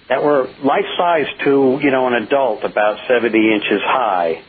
that 0.08 0.22
were 0.22 0.46
life 0.62 0.86
size 0.98 1.26
to, 1.44 1.78
you 1.82 1.90
know, 1.90 2.06
an 2.08 2.14
adult, 2.14 2.62
about 2.64 2.98
70 3.08 3.36
inches 3.36 3.80
high. 3.82 4.42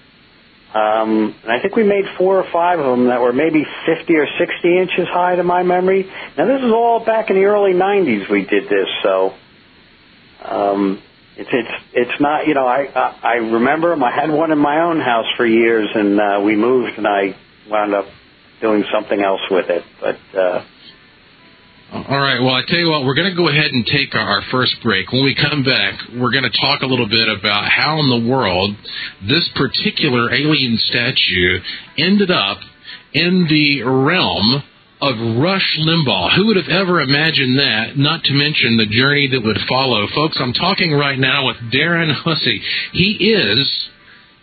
Um, 0.75 1.33
and 1.43 1.51
I 1.53 1.61
think 1.61 1.77
we 1.77 1.83
made 1.83 2.03
four 2.17 2.37
or 2.37 2.51
five 2.51 2.79
of 2.79 2.85
them 2.85 3.07
that 3.07 3.21
were 3.21 3.31
maybe 3.31 3.63
50 3.85 4.13
or 4.15 4.27
60 4.27 4.77
inches 4.77 5.07
high 5.07 5.37
to 5.37 5.43
my 5.43 5.63
memory. 5.63 6.03
Now, 6.37 6.45
this 6.47 6.61
is 6.61 6.71
all 6.71 6.99
back 6.99 7.29
in 7.29 7.37
the 7.37 7.45
early 7.45 7.71
90s 7.71 8.29
we 8.29 8.43
did 8.43 8.67
this, 8.67 8.89
so 9.01 9.33
um, 10.43 11.01
it's 11.37 11.49
it's 11.51 11.83
it's 11.93 12.21
not 12.21 12.47
you 12.47 12.53
know 12.53 12.67
I 12.67 12.87
I, 12.93 13.19
I 13.23 13.33
remember 13.35 13.89
them. 13.91 14.03
I 14.03 14.11
had 14.11 14.29
one 14.29 14.51
in 14.51 14.59
my 14.59 14.81
own 14.81 14.99
house 14.99 15.27
for 15.37 15.45
years, 15.45 15.89
and 15.95 16.19
uh, 16.19 16.41
we 16.43 16.57
moved, 16.57 16.97
and 16.97 17.07
I 17.07 17.35
wound 17.69 17.93
up 17.93 18.05
doing 18.59 18.83
something 18.91 19.21
else 19.21 19.41
with 19.49 19.69
it. 19.69 19.83
But 20.01 20.19
uh, 20.37 20.65
all 21.95 22.19
right. 22.19 22.41
Well, 22.41 22.53
I 22.53 22.63
tell 22.67 22.77
you 22.77 22.89
what, 22.89 23.05
we're 23.05 23.15
going 23.15 23.31
to 23.31 23.37
go 23.37 23.47
ahead 23.47 23.71
and 23.71 23.85
take 23.85 24.13
our 24.15 24.41
first 24.51 24.75
break. 24.83 25.11
When 25.13 25.23
we 25.23 25.33
come 25.33 25.63
back, 25.63 25.93
we're 26.19 26.31
going 26.31 26.43
to 26.43 26.51
talk 26.59 26.81
a 26.81 26.85
little 26.85 27.07
bit 27.07 27.29
about 27.29 27.71
how 27.71 27.99
in 27.99 28.09
the 28.09 28.29
world 28.29 28.75
this 29.25 29.47
particular 29.55 30.33
alien 30.33 30.77
statue 30.77 31.59
ended 31.97 32.31
up 32.31 32.59
in 33.13 33.47
the 33.47 33.83
realm 33.83 34.63
of 34.99 35.39
Rush 35.39 35.79
Limbaugh. 35.79 36.35
Who 36.35 36.47
would 36.47 36.57
have 36.57 36.67
ever 36.67 36.99
imagined 36.99 37.59
that, 37.59 37.95
not 37.95 38.23
to 38.25 38.33
mention 38.33 38.75
the 38.75 38.91
journey 38.91 39.29
that 39.31 39.41
would 39.41 39.59
follow? 39.69 40.05
Folks, 40.13 40.35
I'm 40.37 40.53
talking 40.53 40.91
right 40.91 41.17
now 41.17 41.47
with 41.47 41.57
Darren 41.71 42.13
Hussey. 42.13 42.61
He 42.91 43.31
is 43.31 43.87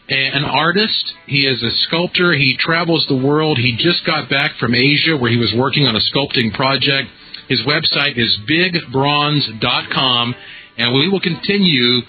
an 0.09 0.45
artist. 0.45 1.13
He 1.27 1.47
is 1.47 1.63
a 1.63 1.71
sculptor. 1.87 2.33
He 2.33 2.57
travels 2.59 3.05
the 3.09 3.17
world. 3.17 3.59
He 3.59 3.77
just 3.77 4.07
got 4.07 4.31
back 4.31 4.53
from 4.59 4.75
Asia 4.75 5.19
where 5.19 5.31
he 5.31 5.37
was 5.37 5.53
working 5.55 5.87
on 5.87 5.97
a 5.97 6.01
sculpting 6.01 6.55
project. 6.55 7.11
His 7.49 7.61
website 7.63 8.17
is 8.17 8.39
bigbronze.com, 8.49 10.35
and 10.79 10.95
we 10.95 11.09
will 11.09 11.21
continue 11.21 12.01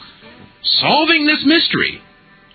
solving 0.63 1.25
this 1.25 1.43
mystery 1.45 2.01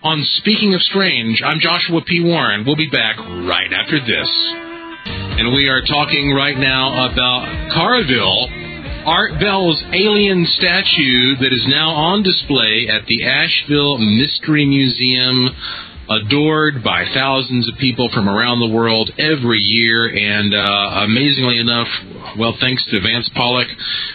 on 0.02 0.25
Speaking 0.38 0.75
of 0.75 0.82
Strange. 0.82 1.42
I'm 1.44 1.58
Joshua 1.61 2.00
P. 2.06 2.23
Warren. 2.23 2.64
We'll 2.64 2.76
be 2.76 2.88
back 2.88 3.18
right 3.18 3.73
after 3.73 3.99
this. 4.00 4.30
And 5.06 5.54
we 5.54 5.68
are 5.68 5.82
talking 5.82 6.32
right 6.32 6.56
now 6.56 7.11
about 7.11 7.73
Carville, 7.75 8.49
Art 9.06 9.40
Bell's 9.40 9.82
alien 9.92 10.47
statue 10.47 11.37
that 11.37 11.52
is 11.52 11.64
now 11.68 11.90
on 11.90 12.23
display 12.23 12.88
at 12.88 13.06
the 13.06 13.25
Asheville 13.25 13.99
Mystery 13.99 14.66
Museum, 14.66 15.50
adored 16.09 16.83
by 16.83 17.05
thousands 17.15 17.69
of 17.69 17.79
people 17.79 18.09
from 18.12 18.29
around 18.29 18.61
the 18.61 18.75
world 18.75 19.11
every 19.19 19.61
year. 19.61 20.07
And 20.09 20.55
uh, 20.55 21.05
amazingly 21.05 21.59
enough, 21.59 21.88
well, 22.38 22.57
thanks 22.61 22.85
to 22.91 23.00
Vance 23.00 23.29
Pollock, 23.35 23.69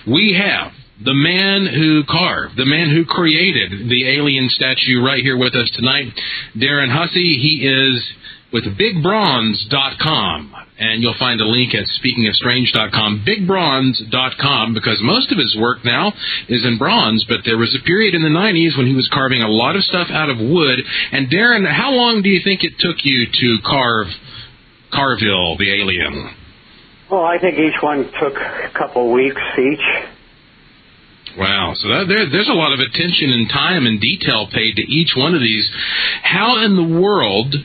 we 0.07 0.33
have 0.33 0.71
the 1.03 1.13
man 1.13 1.65
who 1.65 2.03
carved, 2.05 2.55
the 2.55 2.65
man 2.65 2.89
who 2.89 3.05
created 3.05 3.89
the 3.89 4.09
alien 4.15 4.49
statue 4.49 5.03
right 5.03 5.21
here 5.21 5.37
with 5.37 5.55
us 5.55 5.69
tonight, 5.73 6.07
Darren 6.55 6.91
Hussey. 6.91 7.37
He 7.39 7.67
is 7.67 8.13
with 8.53 8.65
bigbronze.com 8.77 10.53
and 10.77 11.01
you'll 11.01 11.17
find 11.17 11.41
a 11.41 11.45
link 11.45 11.73
at 11.73 11.85
speakingofstrange.com, 11.85 13.25
bigbronze.com, 13.27 14.73
because 14.73 14.99
most 15.01 15.31
of 15.31 15.37
his 15.37 15.55
work 15.59 15.79
now 15.83 16.13
is 16.47 16.65
in 16.65 16.77
bronze, 16.77 17.25
but 17.27 17.39
there 17.45 17.57
was 17.57 17.75
a 17.75 17.83
period 17.85 18.13
in 18.15 18.21
the 18.21 18.29
90s 18.29 18.77
when 18.77 18.87
he 18.87 18.95
was 18.95 19.09
carving 19.11 19.41
a 19.41 19.47
lot 19.47 19.75
of 19.75 19.83
stuff 19.83 20.07
out 20.09 20.29
of 20.29 20.37
wood. 20.37 20.79
And 21.11 21.29
Darren, 21.29 21.69
how 21.69 21.91
long 21.91 22.21
do 22.21 22.29
you 22.29 22.41
think 22.43 22.63
it 22.63 22.73
took 22.79 22.97
you 23.03 23.25
to 23.25 23.57
carve 23.65 24.07
Carville, 24.91 25.57
the 25.57 25.73
alien? 25.73 26.35
Well, 27.09 27.25
I 27.25 27.39
think 27.39 27.57
each 27.57 27.81
one 27.81 28.09
took 28.19 28.35
a 28.37 28.71
couple 28.77 29.11
weeks 29.11 29.41
each. 29.57 29.85
Wow. 31.37 31.73
So 31.75 31.87
that, 31.89 32.05
there, 32.07 32.29
there's 32.29 32.49
a 32.49 32.53
lot 32.53 32.73
of 32.73 32.79
attention 32.79 33.31
and 33.31 33.49
time 33.49 33.85
and 33.85 33.99
detail 33.99 34.47
paid 34.51 34.75
to 34.75 34.83
each 34.83 35.13
one 35.15 35.33
of 35.33 35.41
these. 35.41 35.69
How 36.21 36.63
in 36.63 36.75
the 36.75 36.99
world 36.99 37.55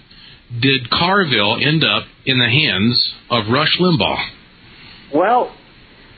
did 0.51 0.91
Carville 0.91 1.59
end 1.63 1.85
up 1.85 2.05
in 2.25 2.39
the 2.39 2.49
hands 2.49 3.15
of 3.31 3.49
Rush 3.51 3.77
Limbaugh? 3.79 4.31
Well, 5.15 5.55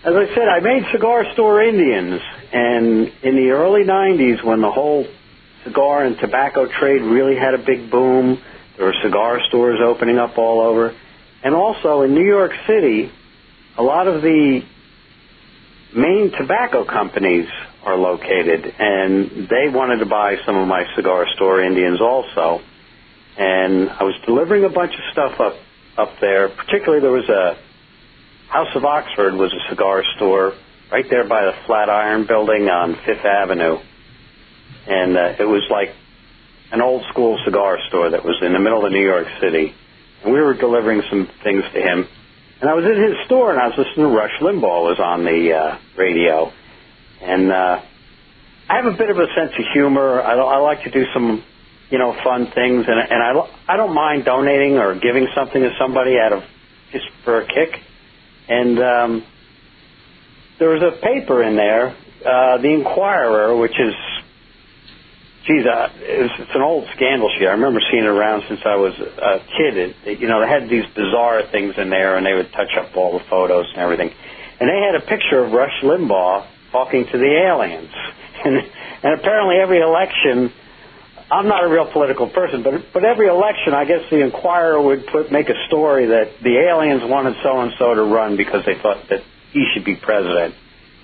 as 0.04 0.14
I 0.14 0.26
said, 0.34 0.49
I 0.49 0.60
made 0.60 0.84
Cigar 0.92 1.25
Store 1.34 1.62
Indians, 1.62 2.20
and 2.52 3.12
in 3.22 3.37
the 3.37 3.50
early 3.50 3.84
90s, 3.84 4.44
when 4.44 4.60
the 4.60 4.70
whole 4.70 5.06
cigar 5.64 6.04
and 6.04 6.16
tobacco 6.18 6.66
trade 6.66 7.02
really 7.02 7.37
had 7.37 7.54
a 7.54 7.58
big 7.58 7.90
boom, 7.90 8.40
there 8.76 8.87
were 8.87 8.94
cigar 9.02 9.40
stores 9.49 9.78
opening 9.84 10.18
up 10.18 10.38
all 10.38 10.60
over. 10.60 10.96
And 11.42 11.54
also 11.54 12.02
in 12.02 12.14
New 12.14 12.26
York 12.26 12.52
City, 12.66 13.10
a 13.76 13.82
lot 13.82 14.06
of 14.06 14.22
the 14.22 14.62
main 15.94 16.32
tobacco 16.38 16.84
companies 16.84 17.46
are 17.82 17.96
located, 17.96 18.72
and 18.78 19.49
they 19.49 19.68
wanted 19.68 19.99
to 19.99 20.06
buy 20.06 20.37
some 20.46 20.56
of 20.56 20.68
my 20.68 20.84
Cigar 20.96 21.26
Store 21.34 21.62
Indians 21.62 22.00
also 22.00 22.62
and 23.37 23.90
I 23.90 24.04
was 24.04 24.14
delivering 24.26 24.64
a 24.64 24.68
bunch 24.68 24.92
of 24.92 25.00
stuff 25.12 25.40
up 25.40 25.56
up 25.96 26.20
there. 26.20 26.49
Particularly, 26.49 27.00
there 27.00 27.12
was 27.12 27.28
a 27.28 27.58
House 28.49 28.75
of 28.75 28.84
Oxford 28.84 29.34
was 29.34 29.52
a 29.52 29.70
cigar 29.70 30.02
store 30.16 30.54
right 30.90 31.04
there 31.08 31.26
by 31.28 31.44
the 31.44 31.52
Flatiron 31.66 32.26
Building 32.26 32.68
on 32.68 32.96
Fifth 33.06 33.25
Avenue, 33.25 33.78
and 34.87 35.16
uh, 35.16 35.34
it 35.38 35.44
was 35.46 35.62
like 35.70 35.94
an 36.72 36.80
old 36.80 37.04
school 37.10 37.38
cigar 37.44 37.78
store 37.88 38.10
that 38.10 38.25
was 38.25 38.38
in 38.42 38.52
the 38.52 38.58
middle 38.58 38.84
of 38.84 38.92
New 38.92 39.04
York 39.04 39.26
City. 39.40 39.72
We 40.25 40.32
were 40.32 40.54
delivering 40.54 41.02
some 41.08 41.28
things 41.44 41.62
to 41.72 41.80
him, 41.80 42.08
and 42.60 42.68
I 42.68 42.75
was 42.75 42.84
in 42.84 43.00
his 43.00 43.25
store 43.26 43.52
and 43.52 43.60
I 43.60 43.68
was 43.68 43.78
listening 43.78 44.10
to 44.10 44.16
Rush 44.16 44.34
Limbaugh 44.40 44.82
was 44.82 44.99
on 44.99 45.25
the 45.25 45.52
uh, 45.54 45.78
radio, 45.96 46.52
and 47.22 47.52
uh, 47.52 47.82
I 48.68 48.76
have 48.76 48.87
a 48.87 48.96
bit 48.96 49.10
of 49.10 49.16
a 49.18 49.26
sense 49.34 49.52
of 49.52 49.64
humor. 49.72 50.20
I, 50.20 50.34
I 50.34 50.58
like 50.58 50.82
to 50.84 50.90
do 50.90 51.04
some 51.14 51.44
you 51.90 51.99
know, 51.99 52.16
fun 52.25 52.47
things, 52.54 52.87
and 52.87 52.99
and 52.99 53.23
I 53.23 53.75
I 53.75 53.76
don't 53.76 53.94
mind 53.94 54.25
donating 54.25 54.78
or 54.78 54.94
giving 54.99 55.26
something 55.35 55.61
to 55.61 55.70
somebody 55.78 56.18
out 56.18 56.32
of 56.32 56.42
just 56.92 57.06
for 57.25 57.40
a 57.40 57.47
kick. 57.47 57.80
And 58.49 58.78
um, 58.80 59.25
there 60.59 60.70
was 60.70 60.82
a 60.82 61.00
paper 61.00 61.42
in 61.42 61.56
there, 61.56 61.97
uh, 62.26 62.59
the 62.59 62.68
Enquirer, 62.68 63.56
which 63.56 63.78
is, 63.78 63.94
geez, 65.47 65.64
uh, 65.64 65.88
it's, 65.97 66.35
it's 66.38 66.54
an 66.54 66.62
old 66.62 66.88
scandal 66.97 67.30
sheet. 67.38 67.47
I 67.47 67.52
remember 67.52 67.80
seeing 67.90 68.04
it 68.04 68.09
around 68.09 68.42
since 68.49 68.61
I 68.64 68.76
was 68.76 68.92
a 68.99 69.38
kid. 69.56 69.76
It, 69.76 69.97
it, 70.04 70.20
you 70.20 70.28
know, 70.28 70.40
they 70.40 70.49
had 70.49 70.68
these 70.68 70.85
bizarre 70.94 71.42
things 71.50 71.75
in 71.78 71.90
there, 71.90 72.16
and 72.16 72.26
they 72.26 72.35
would 72.35 72.52
touch 72.52 72.76
up 72.76 72.97
all 72.97 73.18
the 73.18 73.25
photos 73.30 73.66
and 73.73 73.78
everything. 73.78 74.11
And 74.61 74.68
they 74.68 74.82
had 74.85 74.94
a 74.94 75.06
picture 75.06 75.42
of 75.42 75.52
Rush 75.52 75.80
Limbaugh 75.82 76.47
talking 76.73 77.06
to 77.06 77.18
the 77.18 77.49
aliens. 77.49 77.90
And, 78.42 78.56
and 78.56 79.20
apparently 79.20 79.56
every 79.56 79.80
election, 79.80 80.50
I'm 81.30 81.46
not 81.46 81.62
a 81.64 81.68
real 81.68 81.90
political 81.92 82.28
person, 82.28 82.62
but 82.62 82.92
but 82.92 83.04
every 83.04 83.28
election, 83.28 83.72
I 83.75 83.84
guess 83.84 84.02
the 84.10 84.20
Enquirer 84.20 84.80
would 84.82 85.06
put 85.06 85.30
make 85.30 85.49
a 85.49 85.66
story 85.68 86.06
that 86.06 86.40
the 86.42 86.58
aliens 86.58 87.02
wanted 87.04 87.37
so 87.42 87.60
and 87.60 87.72
so 87.78 87.94
to 87.94 88.02
run 88.02 88.37
because 88.37 88.64
they 88.66 88.75
thought 88.82 89.08
that 89.10 89.22
he 89.52 89.64
should 89.72 89.84
be 89.84 89.94
president. 89.96 90.54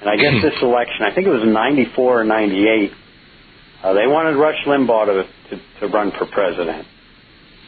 And 0.00 0.10
I 0.10 0.16
guess 0.16 0.34
Hmm. 0.34 0.42
this 0.42 0.60
election, 0.62 1.02
I 1.04 1.12
think 1.14 1.26
it 1.26 1.30
was 1.30 1.44
'94 1.46 2.20
or 2.20 2.24
'98, 2.24 2.92
uh, 3.82 3.92
they 3.92 4.06
wanted 4.06 4.36
Rush 4.36 4.58
Limbaugh 4.66 5.06
to, 5.06 5.26
to 5.56 5.62
to 5.80 5.86
run 5.88 6.10
for 6.18 6.26
president. 6.26 6.86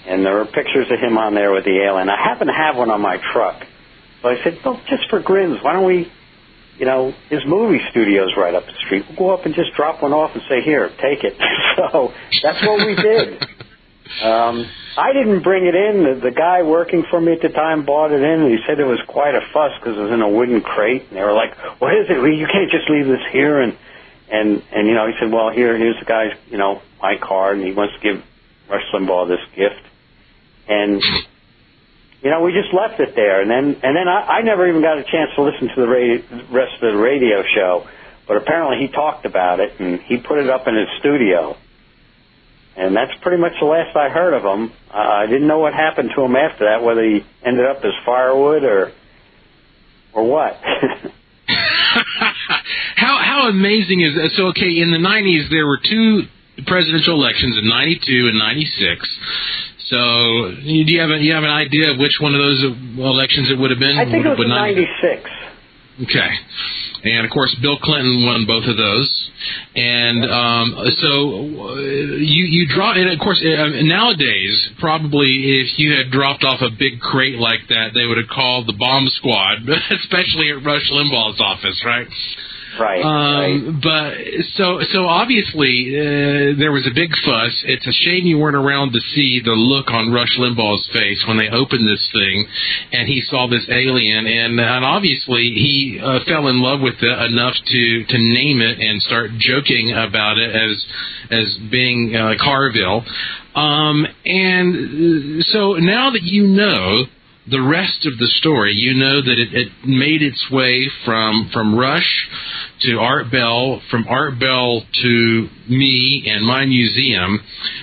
And 0.07 0.25
there 0.25 0.35
were 0.35 0.47
pictures 0.47 0.91
of 0.91 0.99
him 0.99 1.19
on 1.19 1.35
there 1.35 1.53
with 1.53 1.65
the 1.65 1.79
alien. 1.85 2.09
I 2.09 2.17
happen 2.17 2.47
to 2.47 2.53
have 2.53 2.77
one 2.77 2.91
on 2.91 3.01
my 3.01 3.19
truck. 3.33 3.63
So 4.23 4.29
I 4.31 4.43
said, 4.43 4.59
well, 4.65 4.81
just 4.89 5.09
for 5.11 5.21
grins, 5.21 5.59
why 5.63 5.75
don't 5.75 5.85
we, 5.85 6.11
you 6.79 6.87
know, 6.87 7.13
his 7.29 7.45
movie 7.45 7.81
studio's 7.91 8.33
right 8.37 8.55
up 8.55 8.65
the 8.67 8.73
street. 8.87 9.05
We'll 9.09 9.19
go 9.19 9.31
up 9.31 9.47
and 9.47 9.55
just 9.55 9.75
drop 9.75 10.03
one 10.03 10.13
off 10.13 10.31
and 10.35 10.43
say, 10.49 10.63
here, 10.63 10.89
take 11.01 11.25
it. 11.25 11.37
so 11.77 12.13
that's 12.43 12.63
what 12.63 12.87
we 12.87 12.95
did. 12.95 13.43
Um, 14.23 14.67
I 14.97 15.13
didn't 15.13 15.43
bring 15.43 15.67
it 15.67 15.75
in. 15.75 16.05
The, 16.05 16.21
the 16.21 16.31
guy 16.31 16.63
working 16.63 17.05
for 17.11 17.21
me 17.21 17.33
at 17.33 17.43
the 17.43 17.51
time 17.51 17.85
bought 17.85 18.11
it 18.11 18.23
in, 18.23 18.43
and 18.43 18.51
he 18.51 18.59
said 18.67 18.81
it 18.81 18.85
was 18.85 19.01
quite 19.07 19.35
a 19.35 19.41
fuss 19.53 19.73
because 19.79 19.99
it 19.99 20.01
was 20.01 20.13
in 20.13 20.23
a 20.23 20.29
wooden 20.29 20.61
crate. 20.61 21.05
And 21.09 21.19
they 21.19 21.23
were 21.23 21.35
like, 21.35 21.55
"What 21.81 21.95
is 21.95 22.07
it? 22.09 22.17
You 22.17 22.47
can't 22.47 22.71
just 22.71 22.89
leave 22.89 23.07
this 23.07 23.21
here." 23.31 23.61
And 23.61 23.77
and 24.31 24.63
and 24.73 24.89
you 24.89 24.95
know, 24.95 25.07
he 25.07 25.13
said, 25.21 25.31
"Well, 25.31 25.51
here, 25.51 25.77
here's 25.77 25.99
the 25.99 26.07
guy's, 26.07 26.33
you 26.51 26.59
know, 26.59 26.81
my 27.03 27.17
card, 27.19 27.59
and 27.59 27.67
he 27.67 27.73
wants 27.73 27.95
to 27.95 28.01
give 28.01 28.25
Rush 28.69 28.83
Limbaugh 28.93 29.29
this 29.29 29.45
gift." 29.55 29.83
And 30.67 31.03
you 32.23 32.31
know, 32.31 32.43
we 32.43 32.53
just 32.53 32.75
left 32.75 32.99
it 33.01 33.15
there, 33.15 33.41
and 33.41 33.51
then 33.51 33.81
and 33.83 33.97
then 33.97 34.09
I, 34.09 34.39
I 34.39 34.43
never 34.43 34.69
even 34.69 34.83
got 34.83 34.99
a 34.99 35.05
chance 35.05 35.31
to 35.37 35.43
listen 35.43 35.69
to 35.69 35.81
the 35.81 35.87
radio, 35.87 36.21
rest 36.51 36.75
of 36.83 36.93
the 36.93 36.99
radio 36.99 37.43
show. 37.55 37.87
But 38.27 38.39
apparently, 38.39 38.87
he 38.87 38.93
talked 38.93 39.25
about 39.25 39.61
it, 39.61 39.79
and 39.79 40.01
he 40.01 40.19
put 40.19 40.39
it 40.39 40.51
up 40.51 40.67
in 40.67 40.75
his 40.75 40.89
studio. 40.99 41.57
And 42.77 42.95
that's 42.95 43.13
pretty 43.23 43.41
much 43.41 43.53
the 43.59 43.67
last 43.67 43.97
I 43.97 44.09
heard 44.09 44.35
of 44.35 44.43
him. 44.45 44.73
Uh, 44.93 44.97
I 44.97 45.27
didn't 45.27 45.49
know 45.49 45.59
what 45.59 45.75
happened 45.75 46.11
to 46.15 46.23
him 46.23 46.37
after 46.37 46.67
that, 46.67 46.83
whether 46.83 47.03
he 47.03 47.25
ended 47.45 47.67
up 47.67 47.79
as 47.85 47.93
firewood 48.05 48.65
or 48.65 48.93
or 50.13 50.25
what. 50.25 50.61
how 52.97 53.19
how 53.19 53.49
amazing 53.49 54.01
is 54.01 54.15
that? 54.15 54.31
So 54.37 54.49
okay, 54.49 54.81
in 54.81 54.91
the 54.91 54.99
'90s 54.99 55.51
there 55.51 55.67
were 55.67 55.79
two 55.79 56.23
presidential 56.67 57.15
elections 57.15 57.57
in 57.59 57.69
'92 57.69 58.29
and 58.29 58.39
'96. 58.39 59.19
So 59.91 60.55
do 60.63 60.93
you 60.93 61.01
have 61.01 61.11
a, 61.11 61.19
you 61.19 61.33
have 61.35 61.45
an 61.45 61.51
idea 61.51 61.91
of 61.93 61.99
which 61.99 62.19
one 62.21 62.35
of 62.35 62.41
those 62.41 62.63
elections 62.99 63.51
it 63.51 63.59
would 63.59 63.71
have 63.71 63.81
been? 63.81 63.99
I 63.99 64.05
think 64.05 64.25
it 64.25 64.29
was 64.29 64.39
Would- 64.39 64.49
would 64.49 64.55
90 64.55 64.87
'96. 65.03 65.31
Okay. 66.05 66.31
And 67.05 67.25
of 67.25 67.31
course, 67.31 67.55
Bill 67.63 67.79
Clinton 67.79 68.25
won 68.27 68.45
both 68.45 68.65
of 68.67 68.77
those. 68.77 69.31
And 69.77 70.25
um, 70.31 70.77
so 70.99 71.11
uh, 71.71 71.75
you 71.81 72.45
you 72.45 72.67
draw, 72.69 72.93
and 72.93 73.09
of 73.11 73.19
course, 73.21 73.41
uh, 73.41 73.83
nowadays, 73.83 74.71
probably 74.81 75.61
if 75.63 75.79
you 75.79 75.93
had 75.97 76.11
dropped 76.11 76.43
off 76.45 76.61
a 76.61 76.71
big 76.71 77.01
crate 77.01 77.39
like 77.39 77.61
that, 77.69 77.95
they 77.95 78.05
would 78.05 78.19
have 78.19 78.29
called 78.29 78.67
the 78.67 78.73
bomb 78.75 79.09
squad, 79.09 79.59
especially 79.91 80.51
at 80.51 80.65
Rush 80.65 80.91
Limbaugh's 80.91 81.41
office, 81.41 81.81
right? 81.85 82.07
Right. 82.79 83.03
right. 83.03 83.53
Um, 83.53 83.81
but 83.83 84.15
so 84.55 84.81
so 84.93 85.07
obviously 85.07 85.95
uh, 85.95 86.59
there 86.59 86.73
was 86.73 86.87
a 86.87 86.95
big 86.95 87.11
fuss. 87.25 87.65
It's 87.67 87.87
a 87.87 87.93
shame 87.93 88.27
you 88.27 88.39
weren't 88.39 88.57
around 88.57 88.93
to 88.93 89.01
see 89.01 89.41
the 89.45 89.53
look 89.53 89.91
on 89.91 90.13
Rush 90.13 90.37
Limbaugh's 90.39 90.87
face 90.93 91.25
when 91.27 91.37
they 91.37 91.49
opened 91.49 91.87
this 91.87 92.09
thing, 92.13 92.47
and 92.93 93.09
he 93.09 93.21
saw 93.21 93.49
this 93.49 93.69
alien, 93.69 94.27
and 94.27 94.61
and 94.61 94.85
obviously 94.85 95.53
he 95.55 96.01
uh, 96.03 96.21
fell 96.27 96.49
in 96.49 96.61
love 96.61 96.81
with 96.81 96.97
it 97.01 97.33
enough 97.33 97.55
to 97.55 98.05
to 98.05 98.19
name 98.19 98.61
it 98.61 98.79
and 98.81 99.03
start 99.03 99.31
joking 99.39 99.93
about 99.93 100.39
it 100.39 100.55
as 100.55 100.87
as 101.31 101.59
being 101.71 102.15
uh, 102.15 102.35
Carville. 102.41 103.05
Um, 103.55 104.07
and 104.25 105.41
uh, 105.41 105.43
so 105.51 105.75
now 105.75 106.11
that 106.11 106.23
you 106.23 106.47
know 106.47 107.07
the 107.51 107.63
rest 107.63 108.07
of 108.07 108.19
the 108.19 108.27
story, 108.27 108.75
you 108.75 108.95
know 108.95 109.23
that 109.23 109.39
it, 109.39 109.55
it 109.55 109.69
made 109.85 110.23
its 110.23 110.51
way 110.51 110.87
from 111.05 111.51
from 111.53 111.75
Rush 111.75 112.29
to 112.81 112.99
Art 112.99 113.31
Bell, 113.31 113.81
from 113.91 114.07
Art 114.09 114.39
Bell 114.39 114.83
to 115.03 115.49
me 115.69 116.25
and 116.27 116.47
my 116.47 116.65
museum. 116.65 117.41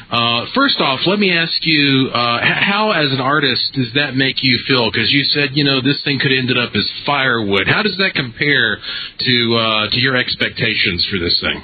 Uh, 0.09 0.45
first 0.53 0.79
off, 0.79 0.99
let 1.05 1.19
me 1.19 1.31
ask 1.31 1.53
you, 1.65 2.09
uh, 2.13 2.39
how 2.41 2.91
as 2.91 3.11
an 3.11 3.19
artist 3.19 3.73
does 3.73 3.91
that 3.95 4.15
make 4.15 4.43
you 4.43 4.59
feel? 4.67 4.91
Because 4.91 5.11
you 5.11 5.23
said, 5.23 5.49
you 5.53 5.63
know, 5.63 5.81
this 5.81 6.01
thing 6.03 6.19
could 6.19 6.31
have 6.31 6.39
ended 6.39 6.57
up 6.57 6.71
as 6.75 6.89
firewood. 7.05 7.67
How 7.67 7.83
does 7.83 7.97
that 7.97 8.13
compare 8.13 8.77
to 9.19 9.55
uh, 9.55 9.89
to 9.89 9.99
your 9.99 10.15
expectations 10.15 11.05
for 11.11 11.19
this 11.19 11.39
thing? 11.41 11.63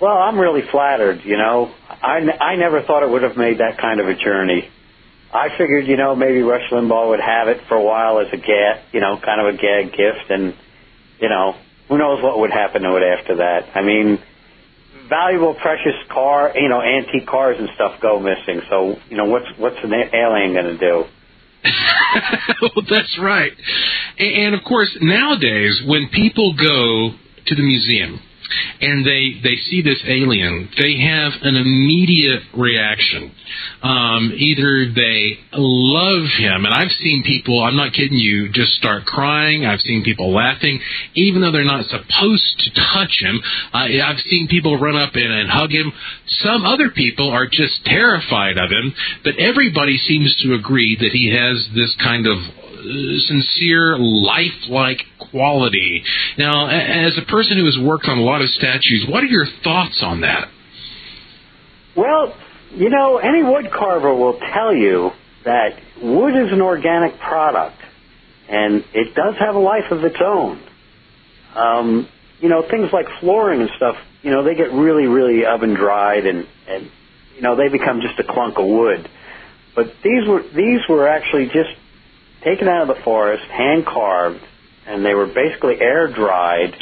Well, 0.00 0.16
I'm 0.16 0.38
really 0.38 0.62
flattered. 0.70 1.22
You 1.24 1.36
know, 1.36 1.74
I, 1.88 2.18
n- 2.18 2.40
I 2.40 2.56
never 2.56 2.82
thought 2.82 3.02
it 3.02 3.10
would 3.10 3.22
have 3.22 3.36
made 3.36 3.58
that 3.58 3.78
kind 3.78 4.00
of 4.00 4.06
a 4.06 4.14
journey. 4.14 4.68
I 5.32 5.48
figured, 5.58 5.86
you 5.86 5.96
know, 5.96 6.14
maybe 6.16 6.40
Rush 6.40 6.70
Limbaugh 6.70 7.10
would 7.10 7.20
have 7.20 7.48
it 7.48 7.60
for 7.68 7.74
a 7.74 7.82
while 7.82 8.18
as 8.20 8.28
a 8.32 8.36
gag, 8.36 8.80
you 8.92 9.00
know, 9.00 9.18
kind 9.22 9.40
of 9.40 9.54
a 9.54 9.58
gag 9.58 9.90
gift, 9.90 10.30
and 10.30 10.54
you 11.20 11.28
know, 11.28 11.56
who 11.88 11.98
knows 11.98 12.22
what 12.22 12.38
would 12.38 12.50
happen 12.50 12.82
to 12.82 12.96
it 12.96 13.02
after 13.02 13.36
that. 13.36 13.70
I 13.74 13.82
mean, 13.82 14.18
valuable, 15.08 15.54
precious 15.54 15.96
car, 16.08 16.52
you 16.54 16.68
know, 16.68 16.80
antique 16.80 17.26
cars 17.26 17.56
and 17.58 17.68
stuff 17.74 18.00
go 18.00 18.20
missing. 18.20 18.60
So, 18.68 18.96
you 19.08 19.16
know, 19.16 19.24
what's 19.24 19.46
what's 19.56 19.78
an 19.82 19.92
alien 19.92 20.52
going 20.52 20.66
to 20.66 20.78
do? 20.78 21.04
well, 22.62 22.84
that's 22.88 23.18
right. 23.20 23.52
And, 24.18 24.46
and 24.46 24.54
of 24.54 24.64
course, 24.64 24.96
nowadays, 25.00 25.82
when 25.86 26.08
people 26.12 26.54
go 26.54 27.16
to 27.46 27.54
the 27.54 27.62
museum 27.62 28.20
and 28.80 29.04
they 29.04 29.40
they 29.42 29.56
see 29.56 29.82
this 29.82 30.02
alien, 30.06 30.68
they 30.78 30.98
have 31.00 31.32
an 31.42 31.56
immediate 31.56 32.42
reaction. 32.56 33.32
Um, 33.82 34.32
either 34.36 34.90
they 34.94 35.38
love 35.52 36.24
him, 36.38 36.64
and 36.64 36.74
I've 36.74 36.90
seen 36.92 37.22
people. 37.24 37.62
I'm 37.62 37.76
not 37.76 37.92
kidding 37.92 38.18
you. 38.18 38.50
Just 38.52 38.72
start 38.74 39.06
crying. 39.06 39.64
I've 39.64 39.80
seen 39.80 40.04
people 40.04 40.32
laughing, 40.32 40.80
even 41.14 41.40
though 41.40 41.52
they're 41.52 41.64
not 41.64 41.86
supposed 41.86 42.58
to 42.58 42.70
touch 42.94 43.18
him. 43.20 43.40
Uh, 43.72 43.86
I've 44.04 44.20
seen 44.20 44.48
people 44.48 44.78
run 44.78 44.96
up 44.96 45.14
and, 45.14 45.32
and 45.32 45.50
hug 45.50 45.70
him. 45.70 45.92
Some 46.26 46.64
other 46.64 46.90
people 46.90 47.30
are 47.30 47.46
just 47.46 47.84
terrified 47.84 48.58
of 48.58 48.70
him, 48.70 48.94
but 49.24 49.38
everybody 49.38 49.96
seems 49.98 50.34
to 50.42 50.54
agree 50.54 50.96
that 50.96 51.12
he 51.12 51.32
has 51.34 51.68
this 51.74 51.94
kind 52.02 52.26
of 52.26 52.38
sincere, 52.82 53.96
lifelike 53.98 55.02
quality. 55.30 56.02
Now, 56.36 56.68
as 56.68 57.18
a 57.18 57.22
person 57.30 57.58
who 57.58 57.64
has 57.64 57.78
worked 57.78 58.06
on 58.06 58.18
a 58.18 58.22
lot 58.22 58.42
of 58.42 58.48
statues, 58.50 59.06
what 59.08 59.22
are 59.22 59.26
your 59.26 59.46
thoughts 59.62 60.02
on 60.02 60.22
that? 60.22 60.48
Well, 61.96 62.36
you 62.72 62.90
know, 62.90 63.18
any 63.18 63.42
wood 63.42 63.70
carver 63.72 64.14
will 64.14 64.38
tell 64.38 64.74
you 64.74 65.10
that 65.44 65.80
wood 66.02 66.36
is 66.36 66.52
an 66.52 66.60
organic 66.60 67.18
product, 67.18 67.80
and 68.48 68.84
it 68.94 69.14
does 69.14 69.34
have 69.38 69.54
a 69.54 69.58
life 69.58 69.90
of 69.90 70.04
its 70.04 70.18
own. 70.24 70.62
Um, 71.54 72.08
you 72.40 72.48
know, 72.48 72.62
things 72.68 72.90
like 72.92 73.06
flooring 73.20 73.60
and 73.62 73.70
stuff, 73.76 73.96
you 74.22 74.30
know, 74.30 74.44
they 74.44 74.54
get 74.54 74.72
really, 74.72 75.06
really 75.06 75.44
oven 75.44 75.74
dried, 75.74 76.26
and 76.26 76.46
and 76.68 76.90
you 77.34 77.42
know 77.42 77.56
they 77.56 77.68
become 77.68 78.00
just 78.00 78.18
a 78.18 78.24
clunk 78.24 78.58
of 78.58 78.66
wood. 78.66 79.08
But 79.74 79.94
these 80.02 80.28
were 80.28 80.42
these 80.42 80.80
were 80.88 81.08
actually 81.08 81.46
just 81.46 81.70
taken 82.42 82.68
out 82.68 82.88
of 82.88 82.96
the 82.96 83.02
forest, 83.02 83.44
hand 83.44 83.86
carved, 83.86 84.40
and 84.86 85.04
they 85.04 85.14
were 85.14 85.26
basically 85.26 85.80
air 85.80 86.08
dried, 86.08 86.74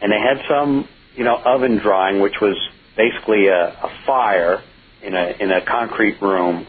and 0.00 0.12
they 0.12 0.18
had 0.18 0.42
some, 0.48 0.88
you 1.14 1.24
know, 1.24 1.36
oven 1.36 1.78
drying, 1.78 2.20
which 2.20 2.40
was 2.40 2.56
basically 2.96 3.48
a, 3.48 3.68
a 3.68 3.90
fire 4.06 4.62
in 5.02 5.14
a 5.14 5.36
in 5.40 5.50
a 5.50 5.64
concrete 5.64 6.20
room. 6.22 6.66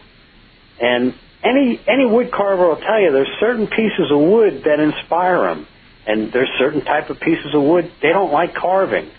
And 0.80 1.14
any 1.42 1.80
any 1.86 2.04
wood 2.04 2.30
carver 2.30 2.68
will 2.68 2.76
tell 2.80 3.00
you 3.00 3.12
there's 3.12 3.36
certain 3.40 3.66
pieces 3.66 4.10
of 4.10 4.18
wood 4.18 4.62
that 4.64 4.80
inspire 4.80 5.42
them, 5.42 5.66
and 6.06 6.32
there's 6.32 6.50
certain 6.58 6.84
type 6.84 7.10
of 7.10 7.20
pieces 7.20 7.54
of 7.54 7.62
wood 7.62 7.90
they 8.02 8.10
don't 8.10 8.32
like 8.32 8.54
carving. 8.54 9.10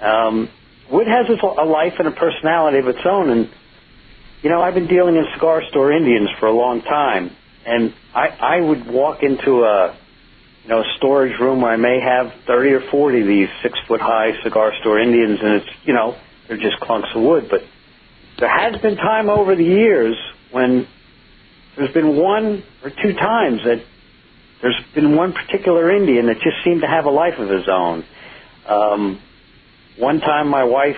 Um, 0.00 0.48
wood 0.90 1.06
has 1.06 1.26
a 1.28 1.64
life 1.64 1.94
and 1.98 2.08
a 2.08 2.12
personality 2.12 2.78
of 2.78 2.88
its 2.88 3.04
own, 3.04 3.30
and 3.30 3.50
you 4.42 4.50
know 4.50 4.62
I've 4.62 4.74
been 4.74 4.88
dealing 4.88 5.16
in 5.16 5.26
cigar 5.34 5.62
store 5.68 5.92
Indians 5.92 6.30
for 6.38 6.46
a 6.46 6.52
long 6.52 6.82
time, 6.82 7.36
and 7.66 7.94
I 8.14 8.28
I 8.28 8.60
would 8.60 8.86
walk 8.86 9.22
into 9.22 9.64
a 9.64 9.96
you 10.64 10.68
know, 10.68 10.82
storage 10.96 11.38
room 11.40 11.60
where 11.60 11.72
I 11.72 11.76
may 11.76 12.00
have 12.00 12.32
30 12.46 12.70
or 12.70 12.80
40 12.90 13.20
of 13.22 13.26
these 13.26 13.48
six 13.62 13.78
foot 13.88 14.00
high 14.00 14.30
cigar 14.42 14.72
store 14.80 14.98
Indians, 15.00 15.40
and 15.42 15.54
it's, 15.62 15.70
you 15.84 15.92
know, 15.92 16.16
they're 16.46 16.56
just 16.56 16.78
clunks 16.80 17.14
of 17.16 17.22
wood. 17.22 17.48
But 17.50 17.62
there 18.38 18.48
has 18.48 18.80
been 18.80 18.96
time 18.96 19.28
over 19.28 19.56
the 19.56 19.64
years 19.64 20.16
when 20.52 20.86
there's 21.76 21.92
been 21.92 22.16
one 22.16 22.62
or 22.84 22.90
two 22.90 23.14
times 23.14 23.62
that 23.64 23.82
there's 24.60 24.80
been 24.94 25.16
one 25.16 25.32
particular 25.32 25.90
Indian 25.90 26.26
that 26.26 26.36
just 26.36 26.62
seemed 26.64 26.82
to 26.82 26.86
have 26.86 27.06
a 27.06 27.10
life 27.10 27.38
of 27.38 27.48
his 27.48 27.68
own. 27.68 28.04
Um, 28.66 29.20
one 29.98 30.20
time 30.20 30.48
my 30.48 30.62
wife 30.62 30.96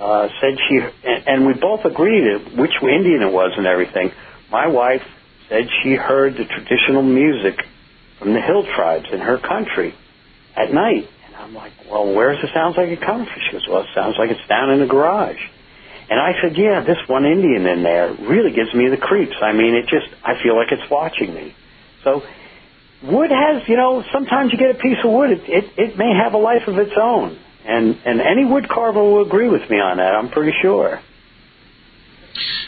uh, 0.00 0.28
said 0.40 0.56
she, 0.66 0.78
and, 1.04 1.28
and 1.28 1.46
we 1.46 1.52
both 1.52 1.84
agreed 1.84 2.56
which 2.56 2.72
Indian 2.82 3.20
it 3.22 3.32
was 3.32 3.52
and 3.58 3.66
everything. 3.66 4.12
My 4.50 4.66
wife 4.68 5.02
said 5.48 5.68
she 5.82 5.94
heard 5.94 6.34
the 6.34 6.44
traditional 6.44 7.02
music 7.02 7.64
from 8.18 8.32
the 8.34 8.40
hill 8.40 8.64
tribes 8.64 9.06
in 9.12 9.20
her 9.20 9.38
country 9.38 9.94
at 10.56 10.72
night. 10.72 11.08
And 11.26 11.36
I'm 11.36 11.54
like, 11.54 11.72
well, 11.90 12.12
where's 12.12 12.40
the 12.42 12.48
sounds 12.52 12.76
like 12.76 12.88
it 12.88 13.00
coming 13.00 13.26
from? 13.26 13.40
She 13.46 13.52
goes, 13.52 13.66
well, 13.68 13.82
it 13.82 13.88
sounds 13.94 14.16
like 14.18 14.30
it's 14.30 14.46
down 14.48 14.70
in 14.70 14.80
the 14.80 14.86
garage. 14.86 15.40
And 16.10 16.18
I 16.18 16.32
said, 16.40 16.56
yeah, 16.56 16.80
this 16.80 16.98
one 17.06 17.26
Indian 17.26 17.66
in 17.66 17.82
there 17.82 18.12
really 18.12 18.52
gives 18.52 18.72
me 18.74 18.88
the 18.88 18.96
creeps. 18.96 19.36
I 19.42 19.52
mean, 19.52 19.74
it 19.74 19.86
just, 19.88 20.08
I 20.24 20.42
feel 20.42 20.56
like 20.56 20.72
it's 20.72 20.90
watching 20.90 21.34
me. 21.34 21.54
So 22.02 22.22
wood 23.02 23.30
has, 23.30 23.68
you 23.68 23.76
know, 23.76 24.02
sometimes 24.10 24.52
you 24.52 24.58
get 24.58 24.70
a 24.70 24.78
piece 24.78 24.98
of 25.04 25.10
wood, 25.10 25.30
it, 25.30 25.42
it, 25.48 25.64
it 25.76 25.98
may 25.98 26.14
have 26.14 26.32
a 26.32 26.38
life 26.38 26.66
of 26.66 26.78
its 26.78 26.94
own. 27.00 27.38
And, 27.64 27.98
and 28.06 28.20
any 28.20 28.46
wood 28.46 28.68
carver 28.68 29.02
will 29.02 29.26
agree 29.26 29.48
with 29.48 29.68
me 29.68 29.78
on 29.78 29.98
that, 29.98 30.14
I'm 30.14 30.30
pretty 30.30 30.56
sure. 30.62 31.00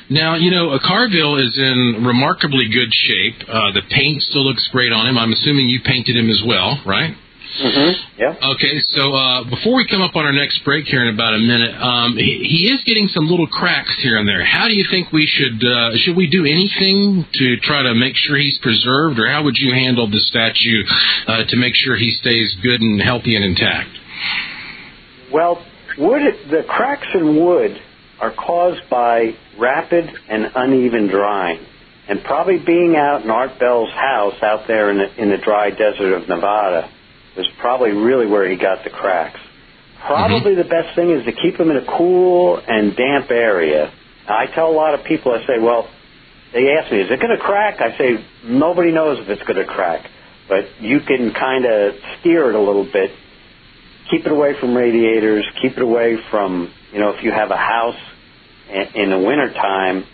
Now, 0.08 0.34
you 0.34 0.50
know, 0.50 0.72
a 0.72 0.80
Carville 0.80 1.36
is 1.36 1.56
in 1.58 2.04
remarkably 2.04 2.68
good 2.68 2.92
shape. 2.92 3.48
Uh, 3.48 3.72
the 3.72 3.82
paint 3.90 4.22
still 4.22 4.44
looks 4.44 4.68
great 4.72 4.92
on 4.92 5.06
him. 5.06 5.18
I'm 5.18 5.32
assuming 5.32 5.68
you 5.68 5.80
painted 5.84 6.16
him 6.16 6.28
as 6.30 6.42
well, 6.46 6.80
right? 6.86 7.14
Mm-hmm. 7.58 8.20
Yeah. 8.20 8.52
Okay, 8.54 8.78
so 8.94 9.12
uh, 9.12 9.44
before 9.44 9.76
we 9.76 9.86
come 9.86 10.00
up 10.02 10.14
on 10.14 10.24
our 10.24 10.32
next 10.32 10.64
break 10.64 10.86
here 10.86 11.02
in 11.02 11.12
about 11.12 11.34
a 11.34 11.38
minute, 11.38 11.74
um, 11.82 12.16
he, 12.16 12.46
he, 12.46 12.72
is 12.72 12.80
getting 12.84 13.08
some 13.08 13.26
little 13.26 13.48
cracks 13.48 13.98
here 14.02 14.16
and 14.16 14.26
there. 14.26 14.44
How 14.44 14.68
do 14.68 14.74
you 14.74 14.84
think 14.88 15.12
we 15.12 15.26
should 15.26 15.58
uh, 15.66 15.96
should 15.96 16.16
we 16.16 16.30
do 16.30 16.46
anything 16.46 17.26
to 17.34 17.56
try 17.58 17.82
to 17.82 17.94
make 17.94 18.14
sure 18.16 18.36
he's 18.36 18.56
preserved, 18.58 19.18
or 19.18 19.28
how 19.28 19.42
would 19.42 19.58
you 19.58 19.74
handle 19.74 20.08
the 20.08 20.20
statue 20.20 20.84
uh, 21.26 21.44
to 21.48 21.56
make 21.56 21.74
sure 21.74 21.96
he 21.96 22.12
stays 22.12 22.54
good 22.62 22.80
and 22.80 23.02
healthy 23.02 23.34
and 23.34 23.44
intact? 23.44 23.90
Well, 25.32 25.64
wood 25.98 26.22
the 26.50 26.62
cracks 26.68 27.08
in 27.14 27.44
wood 27.44 27.82
are 28.20 28.32
caused 28.32 28.88
by 28.88 29.34
rapid 29.60 30.10
and 30.28 30.50
uneven 30.54 31.08
drying. 31.08 31.64
And 32.08 32.24
probably 32.24 32.58
being 32.58 32.96
out 32.96 33.22
in 33.22 33.30
Art 33.30 33.60
Bell's 33.60 33.92
house 33.92 34.34
out 34.42 34.66
there 34.66 34.90
in 34.90 34.98
the, 34.98 35.22
in 35.22 35.30
the 35.30 35.36
dry 35.36 35.70
desert 35.70 36.14
of 36.14 36.28
Nevada 36.28 36.90
was 37.36 37.46
probably 37.60 37.92
really 37.92 38.26
where 38.26 38.48
he 38.50 38.56
got 38.56 38.82
the 38.82 38.90
cracks. 38.90 39.38
Probably 40.04 40.52
mm-hmm. 40.52 40.58
the 40.58 40.68
best 40.68 40.96
thing 40.96 41.10
is 41.10 41.24
to 41.26 41.32
keep 41.32 41.58
them 41.58 41.70
in 41.70 41.76
a 41.76 41.86
cool 41.86 42.60
and 42.66 42.96
damp 42.96 43.30
area. 43.30 43.92
I 44.26 44.46
tell 44.46 44.70
a 44.70 44.74
lot 44.74 44.98
of 44.98 45.04
people, 45.04 45.32
I 45.32 45.46
say, 45.46 45.58
well, 45.60 45.88
they 46.52 46.72
ask 46.72 46.90
me, 46.90 47.00
is 47.00 47.10
it 47.10 47.20
going 47.20 47.36
to 47.36 47.42
crack? 47.42 47.80
I 47.80 47.96
say, 47.96 48.24
nobody 48.44 48.90
knows 48.90 49.18
if 49.20 49.28
it's 49.28 49.42
going 49.42 49.64
to 49.64 49.66
crack, 49.66 50.10
but 50.48 50.80
you 50.80 51.00
can 51.00 51.32
kind 51.32 51.64
of 51.64 51.94
steer 52.18 52.48
it 52.48 52.56
a 52.56 52.60
little 52.60 52.88
bit. 52.90 53.12
Keep 54.10 54.26
it 54.26 54.32
away 54.32 54.58
from 54.58 54.74
radiators. 54.74 55.46
Keep 55.62 55.76
it 55.76 55.82
away 55.82 56.16
from, 56.30 56.72
you 56.92 56.98
know, 56.98 57.10
if 57.10 57.22
you 57.22 57.30
have 57.30 57.52
a 57.52 57.56
house 57.56 58.00
in 58.94 59.10
the 59.10 59.18
wintertime 59.18 60.04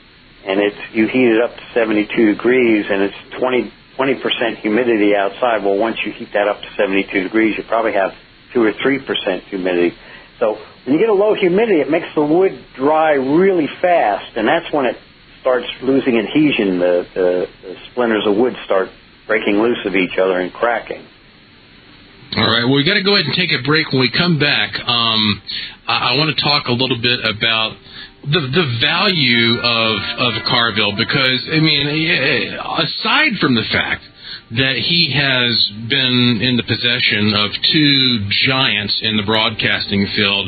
and 0.47 0.61
it's, 0.61 0.79
you 0.93 1.09
heat 1.09 1.27
it 1.27 1.43
up 1.43 1.57
to 1.57 1.63
72 1.75 2.07
degrees 2.35 2.87
and 2.89 3.03
it's 3.03 3.17
20, 3.39 3.73
20% 3.99 4.61
humidity 4.61 5.15
outside, 5.17 5.65
well, 5.65 5.77
once 5.77 5.97
you 6.05 6.13
heat 6.13 6.29
that 6.33 6.47
up 6.47 6.61
to 6.61 6.69
72 6.77 7.23
degrees, 7.23 7.57
you 7.59 7.65
probably 7.65 7.93
have 7.93 8.13
2 8.55 8.63
or 8.63 8.73
3% 8.73 9.41
humidity. 9.49 9.97
So 10.39 10.59
when 10.85 10.95
you 10.95 11.01
get 11.01 11.09
a 11.09 11.15
low 11.15 11.35
humidity, 11.35 11.81
it 11.81 11.91
makes 11.91 12.07
the 12.15 12.23
wood 12.23 12.65
dry 12.77 13.15
really 13.15 13.69
fast, 13.81 14.37
and 14.37 14.47
that's 14.47 14.73
when 14.73 14.87
it 14.87 14.97
starts 15.41 15.67
losing 15.83 16.19
adhesion. 16.19 16.79
The, 16.79 17.07
the, 17.15 17.47
the 17.63 17.77
splinters 17.91 18.27
of 18.27 18.37
wood 18.37 18.55
start 18.65 18.89
breaking 19.27 19.59
loose 19.61 19.79
of 19.85 19.97
each 19.97 20.19
other 20.19 20.39
and 20.39 20.53
cracking. 20.53 21.05
All 22.37 22.45
right. 22.45 22.65
Well, 22.65 22.75
we 22.75 22.85
got 22.85 22.95
to 22.95 23.03
go 23.03 23.15
ahead 23.15 23.27
and 23.27 23.35
take 23.35 23.51
a 23.51 23.63
break. 23.63 23.91
When 23.93 24.01
we 24.01 24.11
come 24.11 24.39
back, 24.39 24.75
um, 24.81 25.43
I, 25.87 26.13
I 26.13 26.19
want 26.19 26.37
to 26.37 26.43
talk 26.43 26.67
a 26.67 26.73
little 26.73 27.01
bit 27.01 27.25
about 27.25 27.77
the 28.27 28.41
the 28.41 28.79
value 28.81 29.59
of 29.61 29.97
of 30.19 30.33
Carville 30.51 30.97
because 30.97 31.47
I 31.53 31.61
mean 31.61 31.87
aside 32.59 33.39
from 33.41 33.55
the 33.55 33.65
fact 33.71 34.03
that 34.51 34.77
he 34.79 35.11
has 35.11 35.71
been 35.91 36.39
in 36.43 36.57
the 36.57 36.63
possession 36.63 37.35
of 37.35 37.51
two 37.73 38.31
giants 38.47 38.95
in 39.03 39.17
the 39.17 39.25
broadcasting 39.25 40.07
field. 40.15 40.47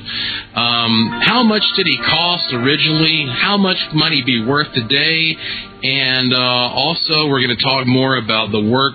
Um, 0.54 1.20
how 1.26 1.42
much 1.42 1.64
did 1.74 1.86
he 1.86 1.98
cost 1.98 2.46
originally? 2.52 3.26
How 3.42 3.56
much 3.56 3.78
he 4.12 4.22
be 4.22 4.44
worth 4.44 4.72
today? 4.72 5.34
And 5.82 6.32
uh, 6.32 6.38
also, 6.38 7.26
we're 7.26 7.42
going 7.42 7.56
to 7.56 7.62
talk 7.62 7.86
more 7.86 8.16
about 8.16 8.52
the 8.52 8.62
work 8.62 8.94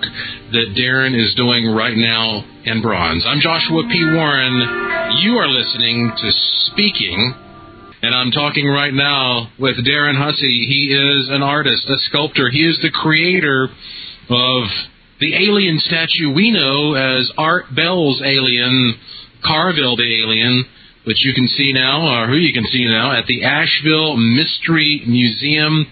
that 0.52 0.72
Darren 0.72 1.12
is 1.12 1.34
doing 1.34 1.66
right 1.68 1.96
now 1.96 2.44
in 2.64 2.80
bronze. 2.80 3.24
I'm 3.26 3.40
Joshua 3.40 3.84
P. 3.84 4.04
Warren. 4.04 5.20
You 5.20 5.36
are 5.36 5.48
listening 5.48 6.12
to 6.16 6.32
Speaking 6.72 7.43
and 8.04 8.14
I'm 8.14 8.30
talking 8.32 8.68
right 8.68 8.92
now 8.92 9.48
with 9.58 9.76
Darren 9.76 10.18
Hussey. 10.18 10.66
He 10.68 10.92
is 10.92 11.30
an 11.30 11.42
artist, 11.42 11.88
a 11.88 11.96
sculptor. 12.10 12.50
He 12.50 12.60
is 12.60 12.78
the 12.82 12.90
creator 12.90 13.64
of 14.28 14.64
the 15.20 15.32
alien 15.34 15.78
statue 15.78 16.34
we 16.34 16.50
know 16.50 16.92
as 16.92 17.32
Art 17.38 17.64
Bell's 17.74 18.20
alien, 18.20 18.94
Carville 19.42 19.96
the 19.96 20.22
alien, 20.22 20.66
which 21.04 21.24
you 21.24 21.32
can 21.34 21.46
see 21.48 21.72
now, 21.72 22.08
or 22.08 22.26
who 22.26 22.36
you 22.36 22.52
can 22.52 22.64
see 22.64 22.84
now, 22.84 23.12
at 23.12 23.26
the 23.26 23.44
Asheville 23.44 24.16
Mystery 24.16 25.02
Museum. 25.06 25.86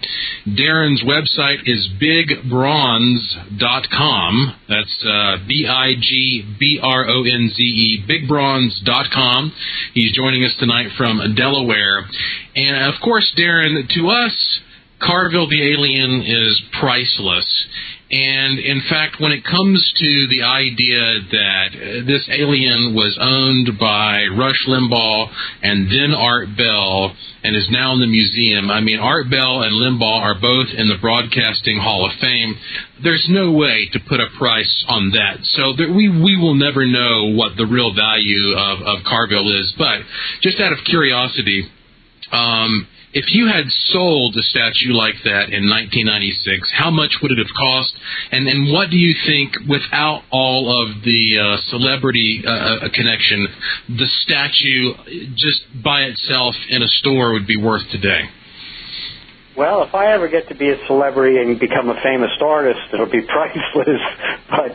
Darren's 0.47 1.01
website 1.03 1.61
is 1.65 1.87
bigbronze.com. 2.01 4.55
That's 4.67 5.05
uh, 5.05 5.37
B 5.47 5.65
I 5.69 5.93
G 5.99 6.43
B 6.59 6.79
R 6.81 7.07
O 7.07 7.23
N 7.23 7.49
Z 7.53 7.63
E, 7.63 8.03
bigbronze.com. 8.07 9.53
He's 9.93 10.11
joining 10.13 10.43
us 10.43 10.55
tonight 10.59 10.89
from 10.97 11.35
Delaware. 11.35 12.05
And 12.55 12.93
of 12.93 12.99
course, 13.01 13.31
Darren, 13.37 13.87
to 13.87 14.09
us, 14.09 14.59
Carville 14.99 15.47
the 15.49 15.71
Alien 15.73 16.21
is 16.21 16.61
priceless. 16.79 17.65
And 18.13 18.59
in 18.59 18.79
fact, 18.91 19.19
when 19.19 19.31
it 19.31 19.43
comes 19.43 19.81
to 19.97 20.27
the 20.29 20.43
idea 20.43 21.01
that 21.31 21.69
uh, 21.73 22.05
this 22.05 22.29
alien 22.29 22.93
was 22.93 23.17
owned 23.19 23.79
by 23.79 24.27
Rush 24.37 24.61
Limbaugh 24.67 25.33
and 25.63 25.89
then 25.89 26.13
Art 26.13 26.55
Bell 26.55 27.15
and 27.43 27.55
is 27.55 27.67
now 27.71 27.93
in 27.93 28.01
the 28.01 28.05
museum, 28.05 28.69
I 28.69 28.81
mean, 28.81 28.99
Art 28.99 29.31
Bell 29.31 29.63
and 29.63 29.73
Limbaugh 29.73 30.21
are 30.21 30.39
both 30.39 30.67
in 30.77 30.89
the 30.89 31.01
Broadcasting 31.01 31.79
Hall 31.79 32.05
of 32.05 32.13
Fame. 32.21 32.53
There's 33.01 33.25
no 33.31 33.51
way 33.51 33.89
to 33.93 33.99
put 34.07 34.19
a 34.19 34.29
price 34.37 34.85
on 34.87 35.09
that. 35.17 35.39
So 35.57 35.73
we, 35.73 36.07
we 36.07 36.37
will 36.37 36.53
never 36.53 36.85
know 36.85 37.33
what 37.33 37.57
the 37.57 37.65
real 37.65 37.95
value 37.95 38.53
of, 38.53 38.81
of 38.93 39.03
Carville 39.09 39.49
is. 39.59 39.73
But 39.75 40.05
just 40.43 40.59
out 40.59 40.71
of 40.71 40.85
curiosity, 40.85 41.65
um, 42.31 42.87
if 43.13 43.25
you 43.29 43.47
had 43.47 43.69
sold 43.69 44.35
a 44.35 44.41
statue 44.41 44.93
like 44.93 45.15
that 45.23 45.53
in 45.53 45.69
1996, 45.69 46.71
how 46.73 46.89
much 46.89 47.13
would 47.21 47.31
it 47.31 47.37
have 47.37 47.53
cost? 47.55 47.93
And 48.31 48.47
then 48.47 48.73
what 48.73 48.89
do 48.89 48.97
you 48.97 49.13
think, 49.25 49.53
without 49.69 50.23
all 50.31 50.65
of 50.65 51.03
the 51.03 51.37
uh, 51.37 51.57
celebrity 51.69 52.41
uh, 52.45 52.49
uh, 52.49 52.89
connection, 52.93 53.47
the 53.89 54.09
statue 54.25 54.93
just 55.37 55.61
by 55.83 56.01
itself 56.09 56.55
in 56.69 56.81
a 56.81 56.87
store 56.87 57.33
would 57.33 57.45
be 57.45 57.57
worth 57.57 57.87
today? 57.91 58.29
Well, 59.55 59.83
if 59.83 59.93
I 59.93 60.13
ever 60.13 60.27
get 60.27 60.47
to 60.49 60.55
be 60.55 60.69
a 60.69 60.77
celebrity 60.87 61.37
and 61.37 61.59
become 61.59 61.89
a 61.89 62.01
famous 62.01 62.31
artist, 62.41 62.81
it'll 62.91 63.05
be 63.05 63.21
priceless. 63.27 64.01
but 64.49 64.71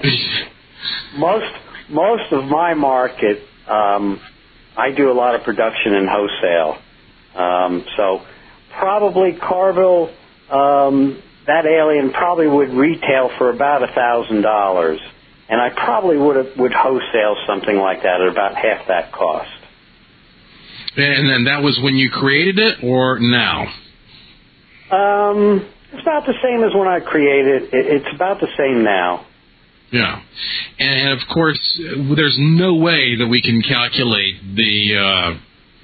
most 1.19 1.53
most 1.91 2.33
of 2.33 2.45
my 2.45 2.75
market, 2.75 3.43
um, 3.67 4.21
I 4.77 4.93
do 4.93 5.11
a 5.11 5.17
lot 5.17 5.35
of 5.35 5.43
production 5.43 5.95
and 5.95 6.09
wholesale. 6.09 6.79
Um, 7.35 7.85
so 7.97 8.23
probably 8.79 9.33
Carville, 9.33 10.11
um, 10.51 11.23
that 11.47 11.67
alien 11.67 12.13
probably 12.13 12.47
would 12.47 12.71
retail 12.71 13.31
for 13.39 13.51
about 13.51 13.83
a 13.83 13.93
thousand 13.95 14.43
dollars, 14.43 15.01
and 15.49 15.61
I 15.61 15.71
probably 15.71 16.19
would 16.19 16.37
have, 16.37 16.57
would 16.59 16.73
wholesale 16.73 17.37
something 17.47 17.77
like 17.77 18.03
that 18.03 18.21
at 18.21 18.29
about 18.29 18.55
half 18.55 18.87
that 18.89 19.13
cost. 19.13 19.51
And 20.97 21.29
then 21.29 21.45
that 21.45 21.63
was 21.63 21.79
when 21.83 21.95
you 21.95 22.11
created 22.11 22.59
it, 22.59 22.83
or 22.83 23.19
now? 23.21 23.63
Um, 24.91 25.69
it's 25.93 26.03
about 26.03 26.27
the 26.27 26.35
same 26.43 26.65
as 26.65 26.75
when 26.75 26.89
I 26.89 27.01
created 27.01 27.63
it. 27.63 27.69
It's 27.73 28.15
about 28.15 28.41
the 28.41 28.49
same 28.57 28.85
now. 28.85 29.27
Yeah, 29.91 30.21
and 30.79 31.19
of 31.19 31.27
course, 31.33 31.59
there's 32.15 32.37
no 32.39 32.75
way 32.75 33.17
that 33.17 33.27
we 33.27 33.41
can 33.41 33.63
calculate 33.63 34.35
the 34.55 34.97
uh, 34.99 35.39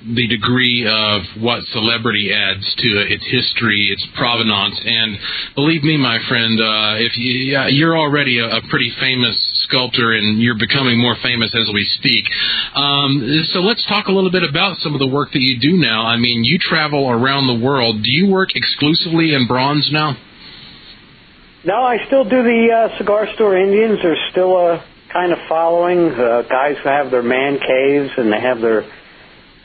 the 0.04 0.28
degree 0.28 0.84
of 0.84 1.22
what 1.40 1.64
celebrity 1.72 2.30
adds 2.32 2.62
to 2.76 2.88
its 3.08 3.24
history, 3.24 3.88
its 3.90 4.04
provenance. 4.14 4.78
And 4.84 5.16
believe 5.54 5.82
me, 5.82 5.96
my 5.96 6.18
friend, 6.28 6.60
uh, 6.60 7.00
if 7.00 7.16
you, 7.16 7.56
uh, 7.56 7.66
you're 7.68 7.96
already 7.96 8.38
a, 8.38 8.44
a, 8.44 8.60
pretty 8.68 8.92
famous 9.00 9.34
sculptor 9.64 10.12
and 10.12 10.42
you're 10.42 10.58
becoming 10.58 11.00
more 11.00 11.16
famous 11.22 11.54
as 11.54 11.72
we 11.72 11.84
speak. 11.96 12.24
Um, 12.74 13.44
so 13.52 13.60
let's 13.60 13.84
talk 13.86 14.08
a 14.08 14.12
little 14.12 14.30
bit 14.30 14.42
about 14.44 14.76
some 14.78 14.92
of 14.92 15.00
the 15.00 15.06
work 15.06 15.32
that 15.32 15.40
you 15.40 15.58
do 15.58 15.78
now. 15.78 16.04
I 16.04 16.16
mean, 16.16 16.44
you 16.44 16.58
travel 16.58 17.08
around 17.08 17.46
the 17.46 17.64
world. 17.64 18.02
Do 18.02 18.10
you 18.10 18.28
work 18.28 18.50
exclusively 18.54 19.32
in 19.32 19.46
bronze 19.46 19.88
now? 19.90 20.16
No, 21.64 21.82
I 21.82 21.96
still 22.06 22.24
do 22.24 22.42
the 22.42 22.68
uh, 22.92 22.98
cigar 22.98 23.26
store 23.34 23.56
Indians. 23.56 24.00
They're 24.02 24.20
still 24.30 24.52
a 24.58 24.84
kind 25.10 25.32
of 25.32 25.38
following 25.48 26.12
uh, 26.12 26.42
guys 26.42 26.76
who 26.82 26.90
have 26.90 27.10
their 27.10 27.22
man 27.22 27.58
caves 27.58 28.10
and 28.18 28.30
they 28.30 28.40
have 28.40 28.60
their 28.60 28.84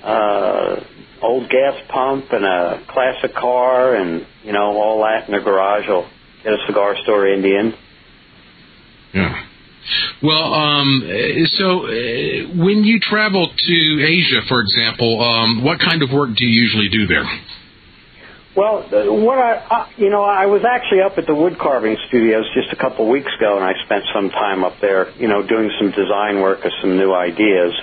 uh, 0.03 0.83
old 1.21 1.49
gas 1.49 1.75
pump 1.89 2.31
and 2.31 2.45
a 2.45 2.85
classic 2.88 3.33
car 3.33 3.95
and, 3.95 4.25
you 4.43 4.53
know, 4.53 4.77
all 4.77 5.01
that 5.03 5.27
in 5.27 5.33
the 5.33 5.41
garage 5.41 5.88
will 5.88 6.07
get 6.43 6.53
a 6.53 6.65
cigar 6.67 6.95
store 7.03 7.27
Indian. 7.27 7.73
Yeah. 9.13 9.45
Well, 10.21 10.53
um, 10.53 11.01
so 11.57 11.85
uh, 11.85 11.89
when 12.55 12.83
you 12.83 12.99
travel 12.99 13.49
to 13.49 14.05
Asia, 14.05 14.41
for 14.47 14.62
example, 14.62 15.21
um, 15.21 15.63
what 15.63 15.79
kind 15.79 16.03
of 16.03 16.12
work 16.12 16.35
do 16.35 16.45
you 16.45 16.62
usually 16.62 16.89
do 16.89 17.07
there? 17.07 17.25
Well, 18.55 18.83
what 19.23 19.38
I, 19.38 19.53
uh, 19.55 19.88
you 19.97 20.09
know, 20.09 20.23
I 20.23 20.47
was 20.47 20.63
actually 20.67 21.01
up 21.01 21.17
at 21.17 21.25
the 21.25 21.35
wood 21.35 21.57
carving 21.57 21.95
studios 22.07 22.45
just 22.53 22.73
a 22.73 22.75
couple 22.75 23.05
of 23.05 23.12
weeks 23.12 23.31
ago, 23.38 23.55
and 23.55 23.63
I 23.63 23.73
spent 23.85 24.03
some 24.13 24.29
time 24.29 24.63
up 24.63 24.73
there, 24.81 25.12
you 25.17 25.27
know, 25.27 25.45
doing 25.47 25.71
some 25.79 25.91
design 25.91 26.41
work 26.41 26.65
of 26.65 26.71
some 26.81 26.97
new 26.97 27.13
ideas. 27.13 27.73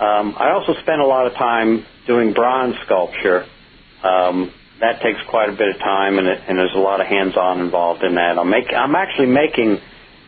Um, 0.00 0.34
I 0.36 0.50
also 0.50 0.74
spent 0.82 1.00
a 1.00 1.06
lot 1.06 1.26
of 1.26 1.34
time 1.34 1.86
doing 2.06 2.32
bronze 2.32 2.74
sculpture. 2.84 3.46
Um, 4.02 4.52
that 4.80 5.00
takes 5.00 5.20
quite 5.28 5.48
a 5.48 5.52
bit 5.52 5.68
of 5.68 5.78
time, 5.78 6.18
and, 6.18 6.26
it, 6.26 6.40
and 6.48 6.58
there's 6.58 6.74
a 6.74 6.78
lot 6.78 7.00
of 7.00 7.06
hands-on 7.06 7.60
involved 7.60 8.02
in 8.02 8.16
that. 8.16 8.38
I'm 8.38 8.50
making, 8.50 8.74
I'm 8.74 8.96
actually 8.96 9.28
making 9.28 9.78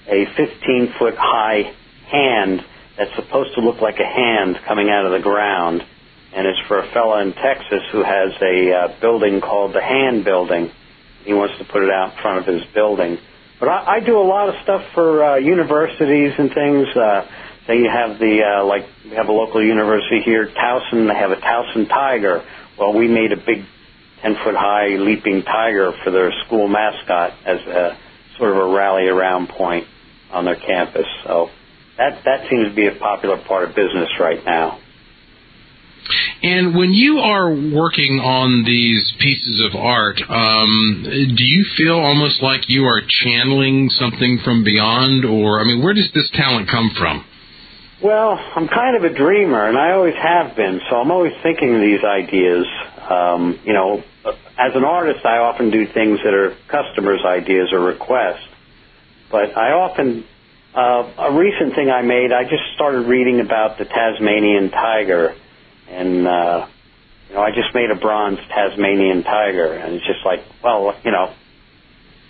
a 0.07 0.25
15 0.37 0.95
foot 0.99 1.15
high 1.19 1.75
hand 2.07 2.65
that's 2.97 3.15
supposed 3.17 3.55
to 3.57 3.61
look 3.61 3.81
like 3.81 3.99
a 3.99 4.07
hand 4.07 4.57
coming 4.67 4.89
out 4.89 5.05
of 5.05 5.13
the 5.13 5.21
ground, 5.21 5.85
and 6.33 6.47
it's 6.47 6.61
for 6.69 6.79
a 6.79 6.93
fellow 6.93 7.19
in 7.19 7.33
Texas 7.35 7.83
who 7.91 8.05
has 8.05 8.33
a 8.41 8.73
uh, 8.73 9.01
building 9.01 9.41
called 9.41 9.75
the 9.75 9.83
Hand 9.83 10.25
Building. 10.25 10.71
He 11.25 11.35
wants 11.35 11.59
to 11.59 11.65
put 11.65 11.83
it 11.83 11.91
out 11.91 12.15
in 12.15 12.23
front 12.23 12.39
of 12.39 12.47
his 12.47 12.63
building. 12.73 13.19
But 13.59 13.69
I, 13.69 13.97
I 13.97 14.01
do 14.01 14.19
a 14.19 14.23
lot 14.23 14.49
of 14.49 14.55
stuff 14.63 14.83
for 14.95 15.25
uh, 15.25 15.37
universities 15.37 16.33
and 16.39 16.55
things. 16.55 16.87
Uh, 16.95 17.27
they 17.67 17.83
have 17.83 18.19
the 18.19 18.43
uh, 18.43 18.65
like 18.65 18.87
we 19.05 19.17
have 19.17 19.29
a 19.29 19.33
local 19.33 19.63
university 19.65 20.23
here, 20.25 20.47
Towson. 20.47 21.09
They 21.09 21.19
have 21.19 21.31
a 21.31 21.37
Towson 21.37 21.89
tiger. 21.89 22.45
Well, 22.79 22.95
we 22.95 23.09
made 23.09 23.33
a 23.33 23.37
big 23.37 23.65
10 24.23 24.35
foot 24.45 24.55
high 24.55 24.97
leaping 24.97 25.43
tiger 25.43 25.93
for 26.05 26.11
their 26.11 26.33
school 26.47 26.69
mascot 26.69 27.33
as 27.45 27.61
a 27.61 27.99
sort 28.39 28.53
of 28.53 28.59
a 28.59 28.75
rally 28.75 29.09
around 29.09 29.49
point 29.49 29.87
on 30.31 30.45
their 30.45 30.57
campus. 30.57 31.07
So 31.25 31.49
that 31.99 32.23
that 32.25 32.49
seems 32.49 32.69
to 32.69 32.75
be 32.75 32.87
a 32.87 32.95
popular 32.99 33.43
part 33.47 33.69
of 33.69 33.77
business 33.77 34.11
right 34.21 34.45
now. 34.45 34.79
And 36.43 36.77
when 36.77 36.93
you 36.93 37.19
are 37.19 37.51
working 37.51 38.21
on 38.21 38.63
these 38.65 39.13
pieces 39.19 39.65
of 39.67 39.75
art, 39.75 40.21
um, 40.29 41.03
do 41.05 41.45
you 41.45 41.65
feel 41.77 41.99
almost 41.99 42.43
like 42.43 42.69
you 42.69 42.85
are 42.85 43.01
channeling 43.25 43.91
something 43.91 44.39
from 44.45 44.63
beyond, 44.63 45.25
or 45.25 45.61
I 45.61 45.65
mean, 45.65 45.83
where 45.83 45.95
does 45.95 46.11
this 46.15 46.31
talent 46.35 46.69
come 46.71 46.91
from? 46.97 47.25
Well, 48.03 48.39
I'm 48.57 48.69
kind 48.69 48.97
of 48.97 49.05
a 49.11 49.15
dreamer, 49.15 49.69
and 49.69 49.79
I 49.79 49.93
always 49.93 50.15
have 50.23 50.55
been. 50.57 50.81
So 50.91 50.97
I'm 50.97 51.11
always 51.11 51.33
thinking 51.43 51.75
of 51.75 51.81
these 51.81 52.05
ideas. 52.05 52.67
Um, 53.11 53.61
you 53.65 53.73
know, 53.73 54.03
as 54.59 54.73
an 54.75 54.85
artist, 54.85 55.25
I 55.25 55.39
often 55.39 55.71
do 55.71 55.87
things 55.95 56.21
that 56.25 56.35
are 56.35 56.57
customers' 56.69 57.23
ideas 57.25 57.73
or 57.73 57.81
requests. 57.81 58.47
But 59.31 59.57
I 59.57 59.73
often, 59.73 60.25
uh, 60.75 61.13
a 61.19 61.33
recent 61.39 61.75
thing 61.75 61.91
I 61.91 62.03
made, 62.03 62.33
I 62.33 62.45
just 62.45 62.65
started 62.75 63.09
reading 63.09 63.41
about 63.41 63.79
the 63.79 63.87
Tasmanian 63.87 64.71
tiger, 64.71 65.35
and 65.89 66.29
uh, 66.29 66.67
you 67.29 67.35
know, 67.37 67.43
I 67.43 67.51
just 67.53 67.75
made 67.75 67.91
a 67.91 67.97
bronze 67.97 68.39
Tasmanian 68.51 69.25
tiger, 69.25 69.73
and 69.73 69.95
it's 69.95 70.07
just 70.07 70.25
like, 70.25 70.45
well, 70.63 70.95
you 71.05 71.13
know, 71.13 71.33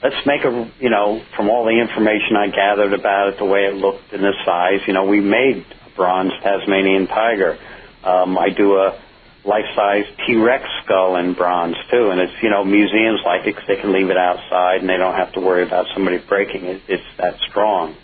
let's 0.02 0.26
make 0.26 0.44
a, 0.44 0.70
you 0.80 0.90
know, 0.90 1.22
from 1.36 1.48
all 1.48 1.64
the 1.64 1.78
information 1.78 2.36
I 2.36 2.48
gathered 2.48 2.92
about 2.92 3.28
it, 3.28 3.38
the 3.38 3.44
way 3.44 3.64
it 3.64 3.74
looked 3.74 4.12
and 4.12 4.22
the 4.22 4.32
size, 4.44 4.80
you 4.86 4.92
know, 4.92 5.04
we 5.04 5.20
made 5.20 5.64
a 5.86 5.96
bronze 5.96 6.32
Tasmanian 6.42 7.06
tiger. 7.06 7.58
Um, 8.04 8.38
I 8.38 8.50
do 8.50 8.76
a 8.76 9.00
life-size 9.44 10.04
T-Rex 10.26 10.64
skull 10.84 11.16
in 11.16 11.34
bronze 11.34 11.76
too, 11.90 12.10
and 12.10 12.20
it's, 12.20 12.42
you 12.42 12.50
know, 12.50 12.64
museums 12.64 13.20
like 13.24 13.42
it 13.42 13.54
because 13.54 13.66
they 13.68 13.76
can 13.76 13.92
leave 13.92 14.10
it 14.10 14.16
outside 14.16 14.80
and 14.80 14.88
they 14.88 14.96
don't 14.96 15.14
have 15.14 15.32
to 15.34 15.40
worry 15.40 15.62
about 15.62 15.86
somebody 15.94 16.18
breaking 16.18 16.64
it. 16.64 16.82
It's 16.88 17.04
that 17.18 17.38
strong. 17.48 17.94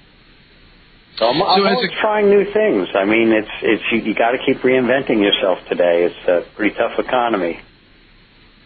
So 1.16 1.26
I'm, 1.26 1.38
so 1.38 1.44
I'm 1.44 1.66
always 1.66 1.90
a, 1.90 2.00
trying 2.00 2.30
new 2.30 2.50
things. 2.52 2.88
I 2.94 3.04
mean, 3.04 3.32
it's 3.32 3.50
it's 3.60 3.82
you, 3.92 3.98
you 3.98 4.14
got 4.14 4.30
to 4.30 4.38
keep 4.38 4.58
reinventing 4.58 5.20
yourself 5.20 5.58
today. 5.68 6.04
It's 6.04 6.28
a 6.28 6.54
pretty 6.56 6.74
tough 6.74 6.98
economy. 6.98 7.60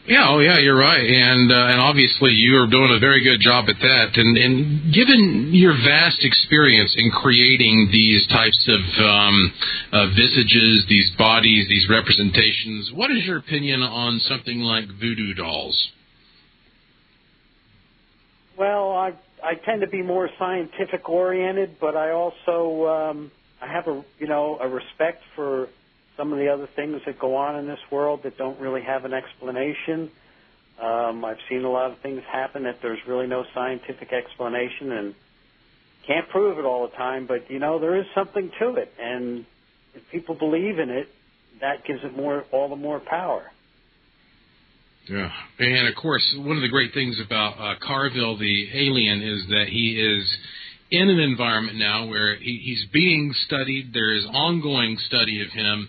Yeah, 0.08 0.28
oh 0.28 0.38
yeah, 0.38 0.58
you're 0.60 0.78
right, 0.78 1.02
and 1.02 1.50
uh, 1.50 1.66
and 1.66 1.80
obviously 1.80 2.30
you 2.30 2.54
are 2.62 2.68
doing 2.68 2.94
a 2.94 3.00
very 3.00 3.24
good 3.24 3.40
job 3.40 3.64
at 3.68 3.74
that. 3.80 4.10
And 4.14 4.38
and 4.38 4.94
given 4.94 5.50
your 5.52 5.72
vast 5.72 6.22
experience 6.22 6.94
in 6.96 7.10
creating 7.10 7.88
these 7.90 8.24
types 8.28 8.70
of 8.70 9.04
um, 9.04 9.52
uh, 9.90 10.06
visages, 10.14 10.86
these 10.88 11.10
bodies, 11.18 11.66
these 11.68 11.88
representations, 11.90 12.92
what 12.94 13.10
is 13.10 13.24
your 13.24 13.38
opinion 13.38 13.82
on 13.82 14.20
something 14.20 14.60
like 14.60 14.86
voodoo 15.00 15.34
dolls? 15.34 15.88
Well, 18.56 18.92
I 18.92 19.12
I 19.42 19.54
tend 19.54 19.80
to 19.80 19.88
be 19.88 20.02
more 20.02 20.30
scientific 20.38 21.08
oriented, 21.08 21.78
but 21.80 21.96
I 21.96 22.12
also 22.12 22.86
um, 22.86 23.32
I 23.60 23.66
have 23.66 23.88
a 23.88 24.04
you 24.20 24.28
know 24.28 24.56
a 24.60 24.68
respect 24.68 25.24
for 25.34 25.68
some 26.16 26.32
of 26.32 26.38
the 26.38 26.48
other 26.48 26.68
things 26.74 27.02
that 27.06 27.18
go 27.18 27.36
on 27.36 27.56
in 27.56 27.66
this 27.66 27.80
world 27.90 28.22
that 28.24 28.38
don't 28.38 28.58
really 28.60 28.82
have 28.82 29.04
an 29.04 29.12
explanation. 29.12 30.10
Um, 30.80 31.24
I've 31.24 31.38
seen 31.48 31.64
a 31.64 31.70
lot 31.70 31.90
of 31.90 31.98
things 31.98 32.22
happen 32.30 32.64
that 32.64 32.80
there's 32.82 32.98
really 33.06 33.26
no 33.26 33.44
scientific 33.54 34.12
explanation 34.12 34.92
and 34.92 35.14
can't 36.06 36.28
prove 36.28 36.58
it 36.58 36.64
all 36.64 36.86
the 36.86 36.96
time, 36.96 37.26
but 37.26 37.50
you 37.50 37.58
know, 37.58 37.78
there 37.78 37.96
is 37.96 38.06
something 38.14 38.50
to 38.60 38.74
it. 38.74 38.92
And 39.00 39.44
if 39.94 40.02
people 40.10 40.34
believe 40.34 40.78
in 40.78 40.90
it, 40.90 41.08
that 41.60 41.84
gives 41.84 42.04
it 42.04 42.16
more, 42.16 42.44
all 42.52 42.68
the 42.68 42.76
more 42.76 43.00
power. 43.00 43.50
Yeah, 45.08 45.30
and 45.58 45.88
of 45.88 45.94
course, 45.94 46.34
one 46.36 46.56
of 46.56 46.62
the 46.62 46.68
great 46.68 46.92
things 46.92 47.20
about 47.24 47.58
uh, 47.58 47.74
Carville 47.80 48.36
the 48.38 48.68
alien 48.74 49.22
is 49.22 49.46
that 49.48 49.66
he 49.68 50.00
is 50.00 50.36
in 50.90 51.08
an 51.08 51.18
environment 51.18 51.78
now 51.78 52.06
where 52.06 52.36
he, 52.36 52.60
he's 52.64 52.84
being 52.92 53.34
studied. 53.46 53.92
There 53.92 54.14
is 54.14 54.24
ongoing 54.26 54.96
study 55.06 55.42
of 55.42 55.48
him, 55.50 55.88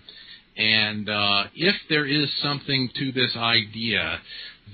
and 0.57 1.09
uh, 1.09 1.43
if 1.55 1.75
there 1.89 2.05
is 2.05 2.29
something 2.41 2.89
to 2.95 3.11
this 3.11 3.35
idea 3.35 4.19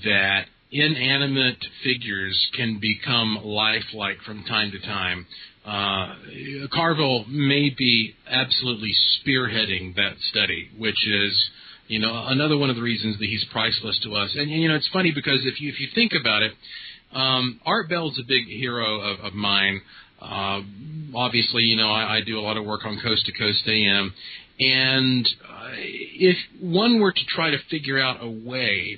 that 0.05 0.45
inanimate 0.71 1.63
figures 1.83 2.49
can 2.55 2.79
become 2.79 3.39
lifelike 3.43 4.17
from 4.25 4.43
time 4.45 4.71
to 4.71 4.79
time, 4.79 5.25
uh, 5.65 6.67
Carville 6.73 7.25
may 7.29 7.69
be 7.77 8.15
absolutely 8.29 8.93
spearheading 9.19 9.95
that 9.95 10.15
study, 10.29 10.69
which 10.77 11.07
is 11.07 11.49
you 11.87 11.99
know 11.99 12.25
another 12.27 12.57
one 12.57 12.69
of 12.69 12.75
the 12.75 12.81
reasons 12.81 13.17
that 13.19 13.25
he's 13.25 13.45
priceless 13.51 13.99
to 14.03 14.15
us. 14.15 14.31
And 14.35 14.49
you 14.49 14.67
know 14.67 14.75
it's 14.75 14.89
funny 14.91 15.11
because 15.13 15.39
if 15.43 15.61
you 15.61 15.69
if 15.69 15.79
you 15.79 15.87
think 15.93 16.13
about 16.19 16.43
it, 16.43 16.53
um, 17.13 17.61
Art 17.65 17.89
Bell's 17.89 18.19
a 18.19 18.27
big 18.27 18.47
hero 18.47 18.99
of, 19.01 19.19
of 19.19 19.33
mine. 19.33 19.81
Uh, 20.23 20.61
obviously, 21.15 21.63
you 21.63 21.75
know 21.75 21.91
I, 21.91 22.17
I 22.17 22.21
do 22.21 22.39
a 22.39 22.41
lot 22.41 22.57
of 22.57 22.65
work 22.65 22.85
on 22.85 22.99
Coast 23.01 23.25
to 23.25 23.33
Coast 23.33 23.63
AM, 23.67 24.13
and 24.59 25.27
uh, 25.47 25.69
if 25.75 26.37
one 26.61 26.99
were 26.99 27.11
to 27.11 27.25
try 27.27 27.51
to 27.51 27.57
figure 27.69 27.99
out 27.99 28.23
a 28.23 28.29
way 28.29 28.97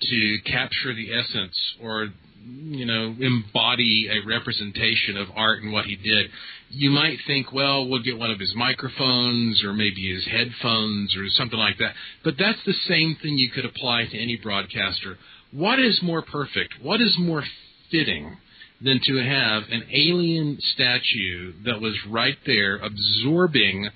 to 0.00 0.38
capture 0.44 0.94
the 0.94 1.14
essence 1.14 1.56
or 1.82 2.08
you 2.44 2.86
know 2.86 3.14
embody 3.20 4.08
a 4.10 4.26
representation 4.26 5.16
of 5.16 5.28
art 5.36 5.62
and 5.62 5.72
what 5.72 5.84
he 5.84 5.94
did 5.94 6.28
you 6.74 6.90
might 6.90 7.18
think 7.26 7.52
well 7.52 7.86
we'll 7.86 8.02
get 8.02 8.18
one 8.18 8.30
of 8.30 8.40
his 8.40 8.52
microphones 8.56 9.62
or 9.62 9.72
maybe 9.72 10.12
his 10.12 10.26
headphones 10.26 11.14
or 11.16 11.28
something 11.30 11.58
like 11.58 11.78
that. 11.78 11.94
But 12.24 12.34
that's 12.38 12.58
the 12.64 12.72
same 12.88 13.16
thing 13.22 13.36
you 13.36 13.50
could 13.50 13.66
apply 13.66 14.06
to 14.06 14.18
any 14.18 14.36
broadcaster. 14.36 15.18
What 15.52 15.78
is 15.78 16.00
more 16.02 16.22
perfect? 16.22 16.74
What 16.80 17.00
is 17.00 17.14
more 17.18 17.44
fitting 17.90 18.38
than 18.84 19.00
to 19.04 19.16
have 19.16 19.64
an 19.70 19.84
alien 19.90 20.58
statue 20.74 21.52
that 21.64 21.80
was 21.80 21.94
right 22.08 22.38
there 22.46 22.76
absorbing 22.76 23.88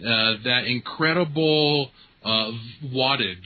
uh, 0.00 0.34
that 0.44 0.64
incredible 0.66 1.90
uh, 2.24 2.50
wattage 2.86 3.36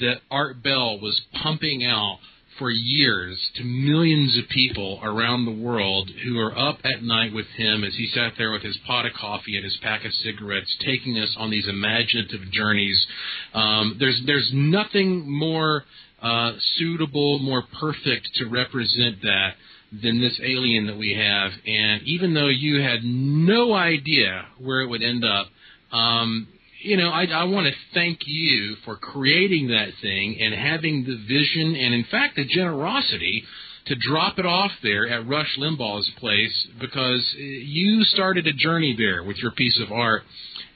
that 0.00 0.20
Art 0.30 0.62
Bell 0.62 1.00
was 1.00 1.20
pumping 1.42 1.84
out 1.84 2.18
for 2.58 2.70
years 2.70 3.38
to 3.54 3.64
millions 3.64 4.36
of 4.36 4.48
people 4.48 5.00
around 5.02 5.44
the 5.44 5.64
world 5.64 6.10
who 6.24 6.38
are 6.38 6.56
up 6.58 6.78
at 6.84 7.02
night 7.02 7.32
with 7.32 7.46
him 7.56 7.84
as 7.84 7.94
he 7.94 8.08
sat 8.12 8.32
there 8.36 8.50
with 8.50 8.62
his 8.62 8.76
pot 8.86 9.06
of 9.06 9.12
coffee 9.12 9.56
and 9.56 9.64
his 9.64 9.76
pack 9.82 10.04
of 10.04 10.12
cigarettes, 10.12 10.76
taking 10.84 11.16
us 11.18 11.34
on 11.38 11.50
these 11.50 11.68
imaginative 11.68 12.50
journeys. 12.50 13.06
Um, 13.54 13.96
there's 13.98 14.20
there's 14.26 14.50
nothing 14.52 15.30
more 15.30 15.84
uh, 16.20 16.52
suitable, 16.76 17.38
more 17.38 17.62
perfect 17.78 18.28
to 18.34 18.46
represent 18.46 19.22
that 19.22 19.50
than 19.90 20.20
this 20.20 20.38
alien 20.42 20.86
that 20.86 20.98
we 20.98 21.14
have. 21.14 21.52
And 21.66 22.02
even 22.02 22.34
though 22.34 22.48
you 22.48 22.82
had 22.82 23.00
no 23.02 23.72
idea 23.72 24.46
where 24.58 24.82
it 24.82 24.88
would 24.88 25.02
end 25.02 25.24
up, 25.24 25.48
um, 25.92 26.48
you 26.82 26.96
know, 26.96 27.10
I, 27.10 27.24
I 27.24 27.44
want 27.44 27.66
to 27.66 27.72
thank 27.94 28.20
you 28.26 28.76
for 28.84 28.96
creating 28.96 29.68
that 29.68 29.88
thing 30.00 30.38
and 30.40 30.54
having 30.54 31.04
the 31.04 31.16
vision 31.26 31.74
and, 31.74 31.94
in 31.94 32.04
fact, 32.10 32.36
the 32.36 32.44
generosity 32.44 33.44
to 33.86 33.94
drop 33.96 34.38
it 34.38 34.46
off 34.46 34.70
there 34.82 35.08
at 35.08 35.26
Rush 35.26 35.56
Limbaugh's 35.58 36.10
place 36.18 36.68
because 36.78 37.34
you 37.36 38.04
started 38.04 38.46
a 38.46 38.52
journey 38.52 38.94
there 38.96 39.24
with 39.24 39.38
your 39.38 39.50
piece 39.52 39.80
of 39.82 39.90
art. 39.90 40.22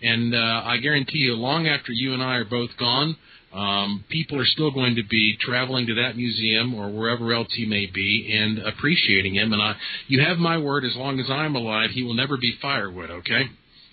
And 0.02 0.34
uh, 0.34 0.62
I 0.64 0.78
guarantee 0.78 1.18
you, 1.18 1.34
long 1.34 1.68
after 1.68 1.92
you 1.92 2.14
and 2.14 2.22
I 2.22 2.36
are 2.36 2.44
both 2.44 2.70
gone, 2.78 3.16
um, 3.52 4.04
people 4.08 4.40
are 4.40 4.46
still 4.46 4.70
going 4.70 4.96
to 4.96 5.02
be 5.08 5.36
traveling 5.40 5.86
to 5.86 5.94
that 5.96 6.16
museum 6.16 6.74
or 6.74 6.90
wherever 6.90 7.32
else 7.32 7.48
he 7.54 7.66
may 7.66 7.86
be 7.86 8.34
and 8.34 8.58
appreciating 8.58 9.34
him. 9.34 9.52
And 9.52 9.60
I, 9.60 9.74
you 10.08 10.22
have 10.22 10.38
my 10.38 10.58
word, 10.58 10.84
as 10.84 10.96
long 10.96 11.20
as 11.20 11.26
I'm 11.28 11.54
alive, 11.54 11.90
he 11.90 12.02
will 12.02 12.14
never 12.14 12.36
be 12.36 12.56
firewood. 12.62 13.10
Okay. 13.10 13.42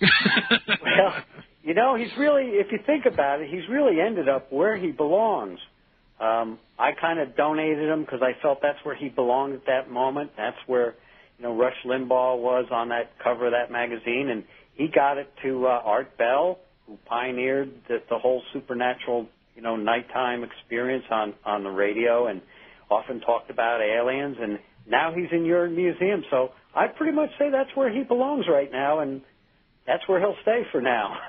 well, 0.00 1.14
you 1.62 1.74
know, 1.74 1.94
he's 1.94 2.10
really, 2.18 2.44
if 2.44 2.72
you 2.72 2.78
think 2.86 3.04
about 3.06 3.42
it, 3.42 3.50
he's 3.50 3.68
really 3.68 4.00
ended 4.00 4.28
up 4.28 4.50
where 4.50 4.76
he 4.76 4.92
belongs. 4.92 5.58
Um, 6.18 6.58
I 6.78 6.92
kind 6.92 7.18
of 7.18 7.36
donated 7.36 7.88
him 7.88 8.02
because 8.02 8.20
I 8.22 8.40
felt 8.42 8.60
that's 8.62 8.78
where 8.82 8.94
he 8.94 9.08
belonged 9.08 9.54
at 9.54 9.66
that 9.66 9.90
moment. 9.90 10.32
That's 10.36 10.56
where, 10.66 10.94
you 11.38 11.44
know, 11.44 11.56
Rush 11.56 11.76
Limbaugh 11.84 12.38
was 12.38 12.66
on 12.70 12.88
that 12.90 13.12
cover 13.22 13.46
of 13.46 13.52
that 13.52 13.70
magazine, 13.70 14.28
and 14.30 14.44
he 14.74 14.88
got 14.88 15.18
it 15.18 15.32
to 15.42 15.66
uh, 15.66 15.82
Art 15.84 16.16
Bell, 16.18 16.58
who 16.86 16.98
pioneered 17.06 17.72
the, 17.88 18.02
the 18.10 18.18
whole 18.18 18.42
supernatural, 18.52 19.28
you 19.54 19.62
know, 19.62 19.76
nighttime 19.76 20.44
experience 20.44 21.04
on 21.10 21.34
on 21.44 21.64
the 21.64 21.70
radio, 21.70 22.26
and 22.26 22.40
often 22.90 23.20
talked 23.20 23.50
about 23.50 23.80
aliens. 23.80 24.36
And 24.40 24.58
now 24.88 25.12
he's 25.14 25.28
in 25.32 25.44
your 25.44 25.68
museum, 25.68 26.24
so 26.30 26.50
I 26.74 26.86
pretty 26.88 27.12
much 27.12 27.30
say 27.38 27.50
that's 27.50 27.74
where 27.74 27.92
he 27.92 28.02
belongs 28.02 28.46
right 28.48 28.70
now, 28.70 29.00
and 29.00 29.22
that's 29.86 30.06
where 30.08 30.20
he'll 30.20 30.36
stay 30.42 30.62
for 30.72 30.80
now. 30.80 31.18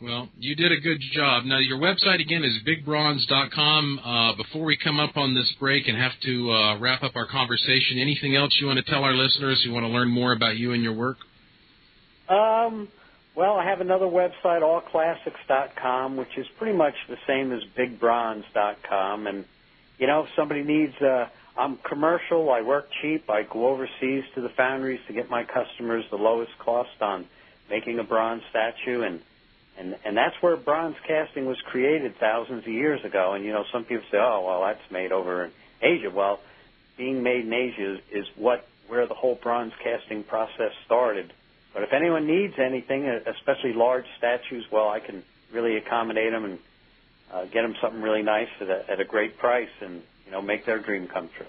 Well, 0.00 0.28
you 0.38 0.54
did 0.54 0.70
a 0.70 0.78
good 0.78 1.00
job. 1.12 1.44
Now, 1.44 1.58
your 1.58 1.78
website 1.78 2.20
again 2.20 2.44
is 2.44 2.52
bigbronze.com. 2.64 3.98
Uh, 3.98 4.36
before 4.36 4.64
we 4.64 4.76
come 4.76 5.00
up 5.00 5.16
on 5.16 5.34
this 5.34 5.52
break 5.58 5.88
and 5.88 5.98
have 5.98 6.12
to 6.22 6.50
uh, 6.52 6.78
wrap 6.78 7.02
up 7.02 7.16
our 7.16 7.26
conversation, 7.26 7.98
anything 7.98 8.36
else 8.36 8.56
you 8.60 8.68
want 8.68 8.78
to 8.78 8.88
tell 8.88 9.02
our 9.02 9.14
listeners 9.14 9.60
who 9.66 9.72
want 9.72 9.82
to 9.82 9.88
learn 9.88 10.08
more 10.08 10.32
about 10.32 10.56
you 10.56 10.72
and 10.72 10.84
your 10.84 10.92
work? 10.92 11.16
Um, 12.28 12.86
well, 13.38 13.54
I 13.54 13.66
have 13.66 13.80
another 13.80 14.06
website, 14.06 14.62
allclassics.com, 14.62 16.16
which 16.16 16.36
is 16.36 16.48
pretty 16.58 16.76
much 16.76 16.94
the 17.08 17.18
same 17.24 17.52
as 17.52 17.62
bigbronze.com. 17.76 19.28
And, 19.28 19.44
you 19.96 20.08
know, 20.08 20.24
if 20.24 20.30
somebody 20.34 20.64
needs, 20.64 21.00
uh, 21.00 21.28
I'm 21.56 21.76
commercial, 21.76 22.50
I 22.50 22.62
work 22.62 22.88
cheap, 23.00 23.30
I 23.30 23.44
go 23.44 23.68
overseas 23.68 24.24
to 24.34 24.40
the 24.40 24.48
foundries 24.48 24.98
to 25.06 25.12
get 25.12 25.30
my 25.30 25.44
customers 25.44 26.04
the 26.10 26.16
lowest 26.16 26.58
cost 26.58 27.00
on 27.00 27.26
making 27.70 28.00
a 28.00 28.02
bronze 28.02 28.42
statue 28.50 29.02
and 29.02 29.20
and 29.78 29.96
and 30.04 30.16
that's 30.16 30.34
where 30.40 30.56
bronze 30.56 30.96
casting 31.06 31.46
was 31.46 31.60
created 31.60 32.18
thousands 32.18 32.66
of 32.66 32.72
years 32.72 33.04
ago. 33.04 33.34
And 33.34 33.44
you 33.44 33.52
know, 33.52 33.64
some 33.70 33.84
people 33.84 34.04
say, 34.10 34.18
"Oh, 34.18 34.42
well, 34.44 34.62
that's 34.62 34.90
made 34.90 35.12
over 35.12 35.44
in 35.44 35.52
Asia." 35.80 36.10
Well, 36.10 36.40
being 36.96 37.22
made 37.22 37.46
in 37.46 37.52
Asia 37.52 37.94
is, 37.94 38.00
is 38.10 38.26
what 38.34 38.66
where 38.88 39.06
the 39.06 39.14
whole 39.14 39.36
bronze 39.36 39.72
casting 39.80 40.24
process 40.24 40.72
started. 40.84 41.32
But 41.74 41.82
if 41.82 41.92
anyone 41.92 42.26
needs 42.26 42.54
anything, 42.58 43.06
especially 43.06 43.72
large 43.72 44.06
statues, 44.16 44.64
well, 44.72 44.88
I 44.88 45.00
can 45.00 45.22
really 45.52 45.76
accommodate 45.76 46.32
them 46.32 46.44
and 46.44 46.58
uh, 47.32 47.44
get 47.44 47.62
them 47.62 47.74
something 47.80 48.00
really 48.00 48.22
nice 48.22 48.48
at 48.60 48.68
a, 48.68 48.90
at 48.90 49.00
a 49.00 49.04
great 49.04 49.38
price, 49.38 49.68
and 49.80 50.02
you 50.24 50.32
know, 50.32 50.42
make 50.42 50.66
their 50.66 50.78
dream 50.78 51.08
come 51.12 51.28
true. 51.36 51.46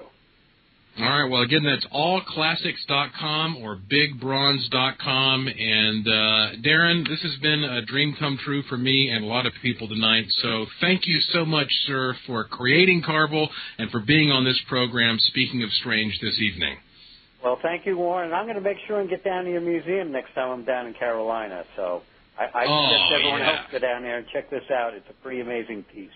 All 0.98 1.06
right. 1.06 1.30
Well, 1.30 1.42
again, 1.42 1.64
that's 1.64 1.86
allclassics.com 1.94 3.58
or 3.58 3.78
bigbronze.com. 3.78 5.48
And 5.48 6.08
uh, 6.08 6.62
Darren, 6.68 7.08
this 7.08 7.22
has 7.22 7.38
been 7.42 7.64
a 7.64 7.86
dream 7.86 8.16
come 8.20 8.38
true 8.44 8.64
for 8.64 8.78
me 8.78 9.10
and 9.10 9.24
a 9.24 9.28
lot 9.28 9.46
of 9.46 9.54
people 9.62 9.88
tonight. 9.88 10.26
So 10.42 10.66
thank 10.82 11.08
you 11.08 11.20
so 11.32 11.46
much, 11.46 11.68
sir, 11.86 12.16
for 12.28 12.44
creating 12.44 13.04
Carvel 13.06 13.50
and 13.78 13.90
for 13.92 14.02
being 14.02 14.30
on 14.32 14.44
this 14.44 14.60
program, 14.68 15.18
Speaking 15.20 15.64
of 15.64 15.72
Strange, 15.74 16.20
this 16.22 16.38
evening. 16.40 16.78
Well, 17.44 17.58
thank 17.62 17.86
you, 17.86 17.98
Warren. 17.98 18.34
I'm 18.34 18.46
going 18.46 18.56
to 18.56 18.62
make 18.62 18.78
sure 18.88 19.00
and 19.00 19.10
get 19.10 19.24
down 19.24 19.46
to 19.46 19.52
your 19.52 19.62
museum 19.62 20.12
next 20.12 20.34
time 20.34 20.52
I'm 20.52 20.66
down 20.66 20.88
in 20.88 20.94
Carolina. 20.94 21.64
So 21.76 22.02
I, 22.38 22.46
I 22.46 22.66
oh, 22.68 22.86
suggest 22.86 23.14
everyone 23.14 23.40
yeah. 23.40 23.52
else 23.52 23.72
go 23.72 23.80
down 23.80 24.04
there 24.04 24.18
and 24.18 24.28
check 24.34 24.50
this 24.50 24.64
out. 24.72 24.94
It's 24.94 25.08
a 25.10 25.24
pretty 25.24 25.42
amazing 25.42 25.84
piece 25.84 26.12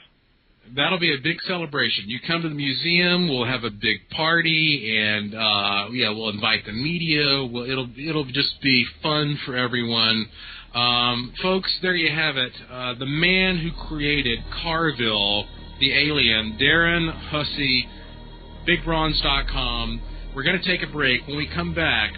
that'll 0.76 1.00
be 1.00 1.14
a 1.14 1.22
big 1.22 1.38
celebration. 1.42 2.06
You 2.08 2.20
come 2.26 2.42
to 2.42 2.50
the 2.50 2.56
museum, 2.56 3.30
we'll 3.30 3.46
have 3.46 3.64
a 3.64 3.70
big 3.70 4.10
party, 4.10 4.98
and 5.00 5.34
uh, 5.36 5.90
yeah, 5.92 6.10
we'll 6.10 6.30
invite 6.30 6.66
the 6.66 6.72
media. 6.72 7.46
We'll, 7.46 7.70
it'll 7.70 7.90
it'll 7.98 8.26
just 8.26 8.62
be 8.62 8.86
fun 9.02 9.38
for 9.46 9.56
everyone. 9.56 10.28
Um, 10.74 11.34
folks, 11.42 11.72
there 11.82 11.96
you 11.96 12.12
have 12.12 12.38
it. 12.38 12.54
Uh, 12.72 12.96
the 12.96 13.06
man 13.06 13.58
who 13.58 13.72
created 13.88 14.40
Carville, 14.64 15.46
the 15.80 15.94
alien, 15.94 16.58
Darren 16.60 17.14
Hussey, 17.30 17.88
BigBronze.com. 18.68 20.02
We're 20.36 20.44
going 20.44 20.60
to 20.60 20.66
take 20.66 20.82
a 20.82 20.92
break. 20.92 21.28
When 21.28 21.38
we 21.38 21.48
come 21.48 21.76
back, 21.76 22.14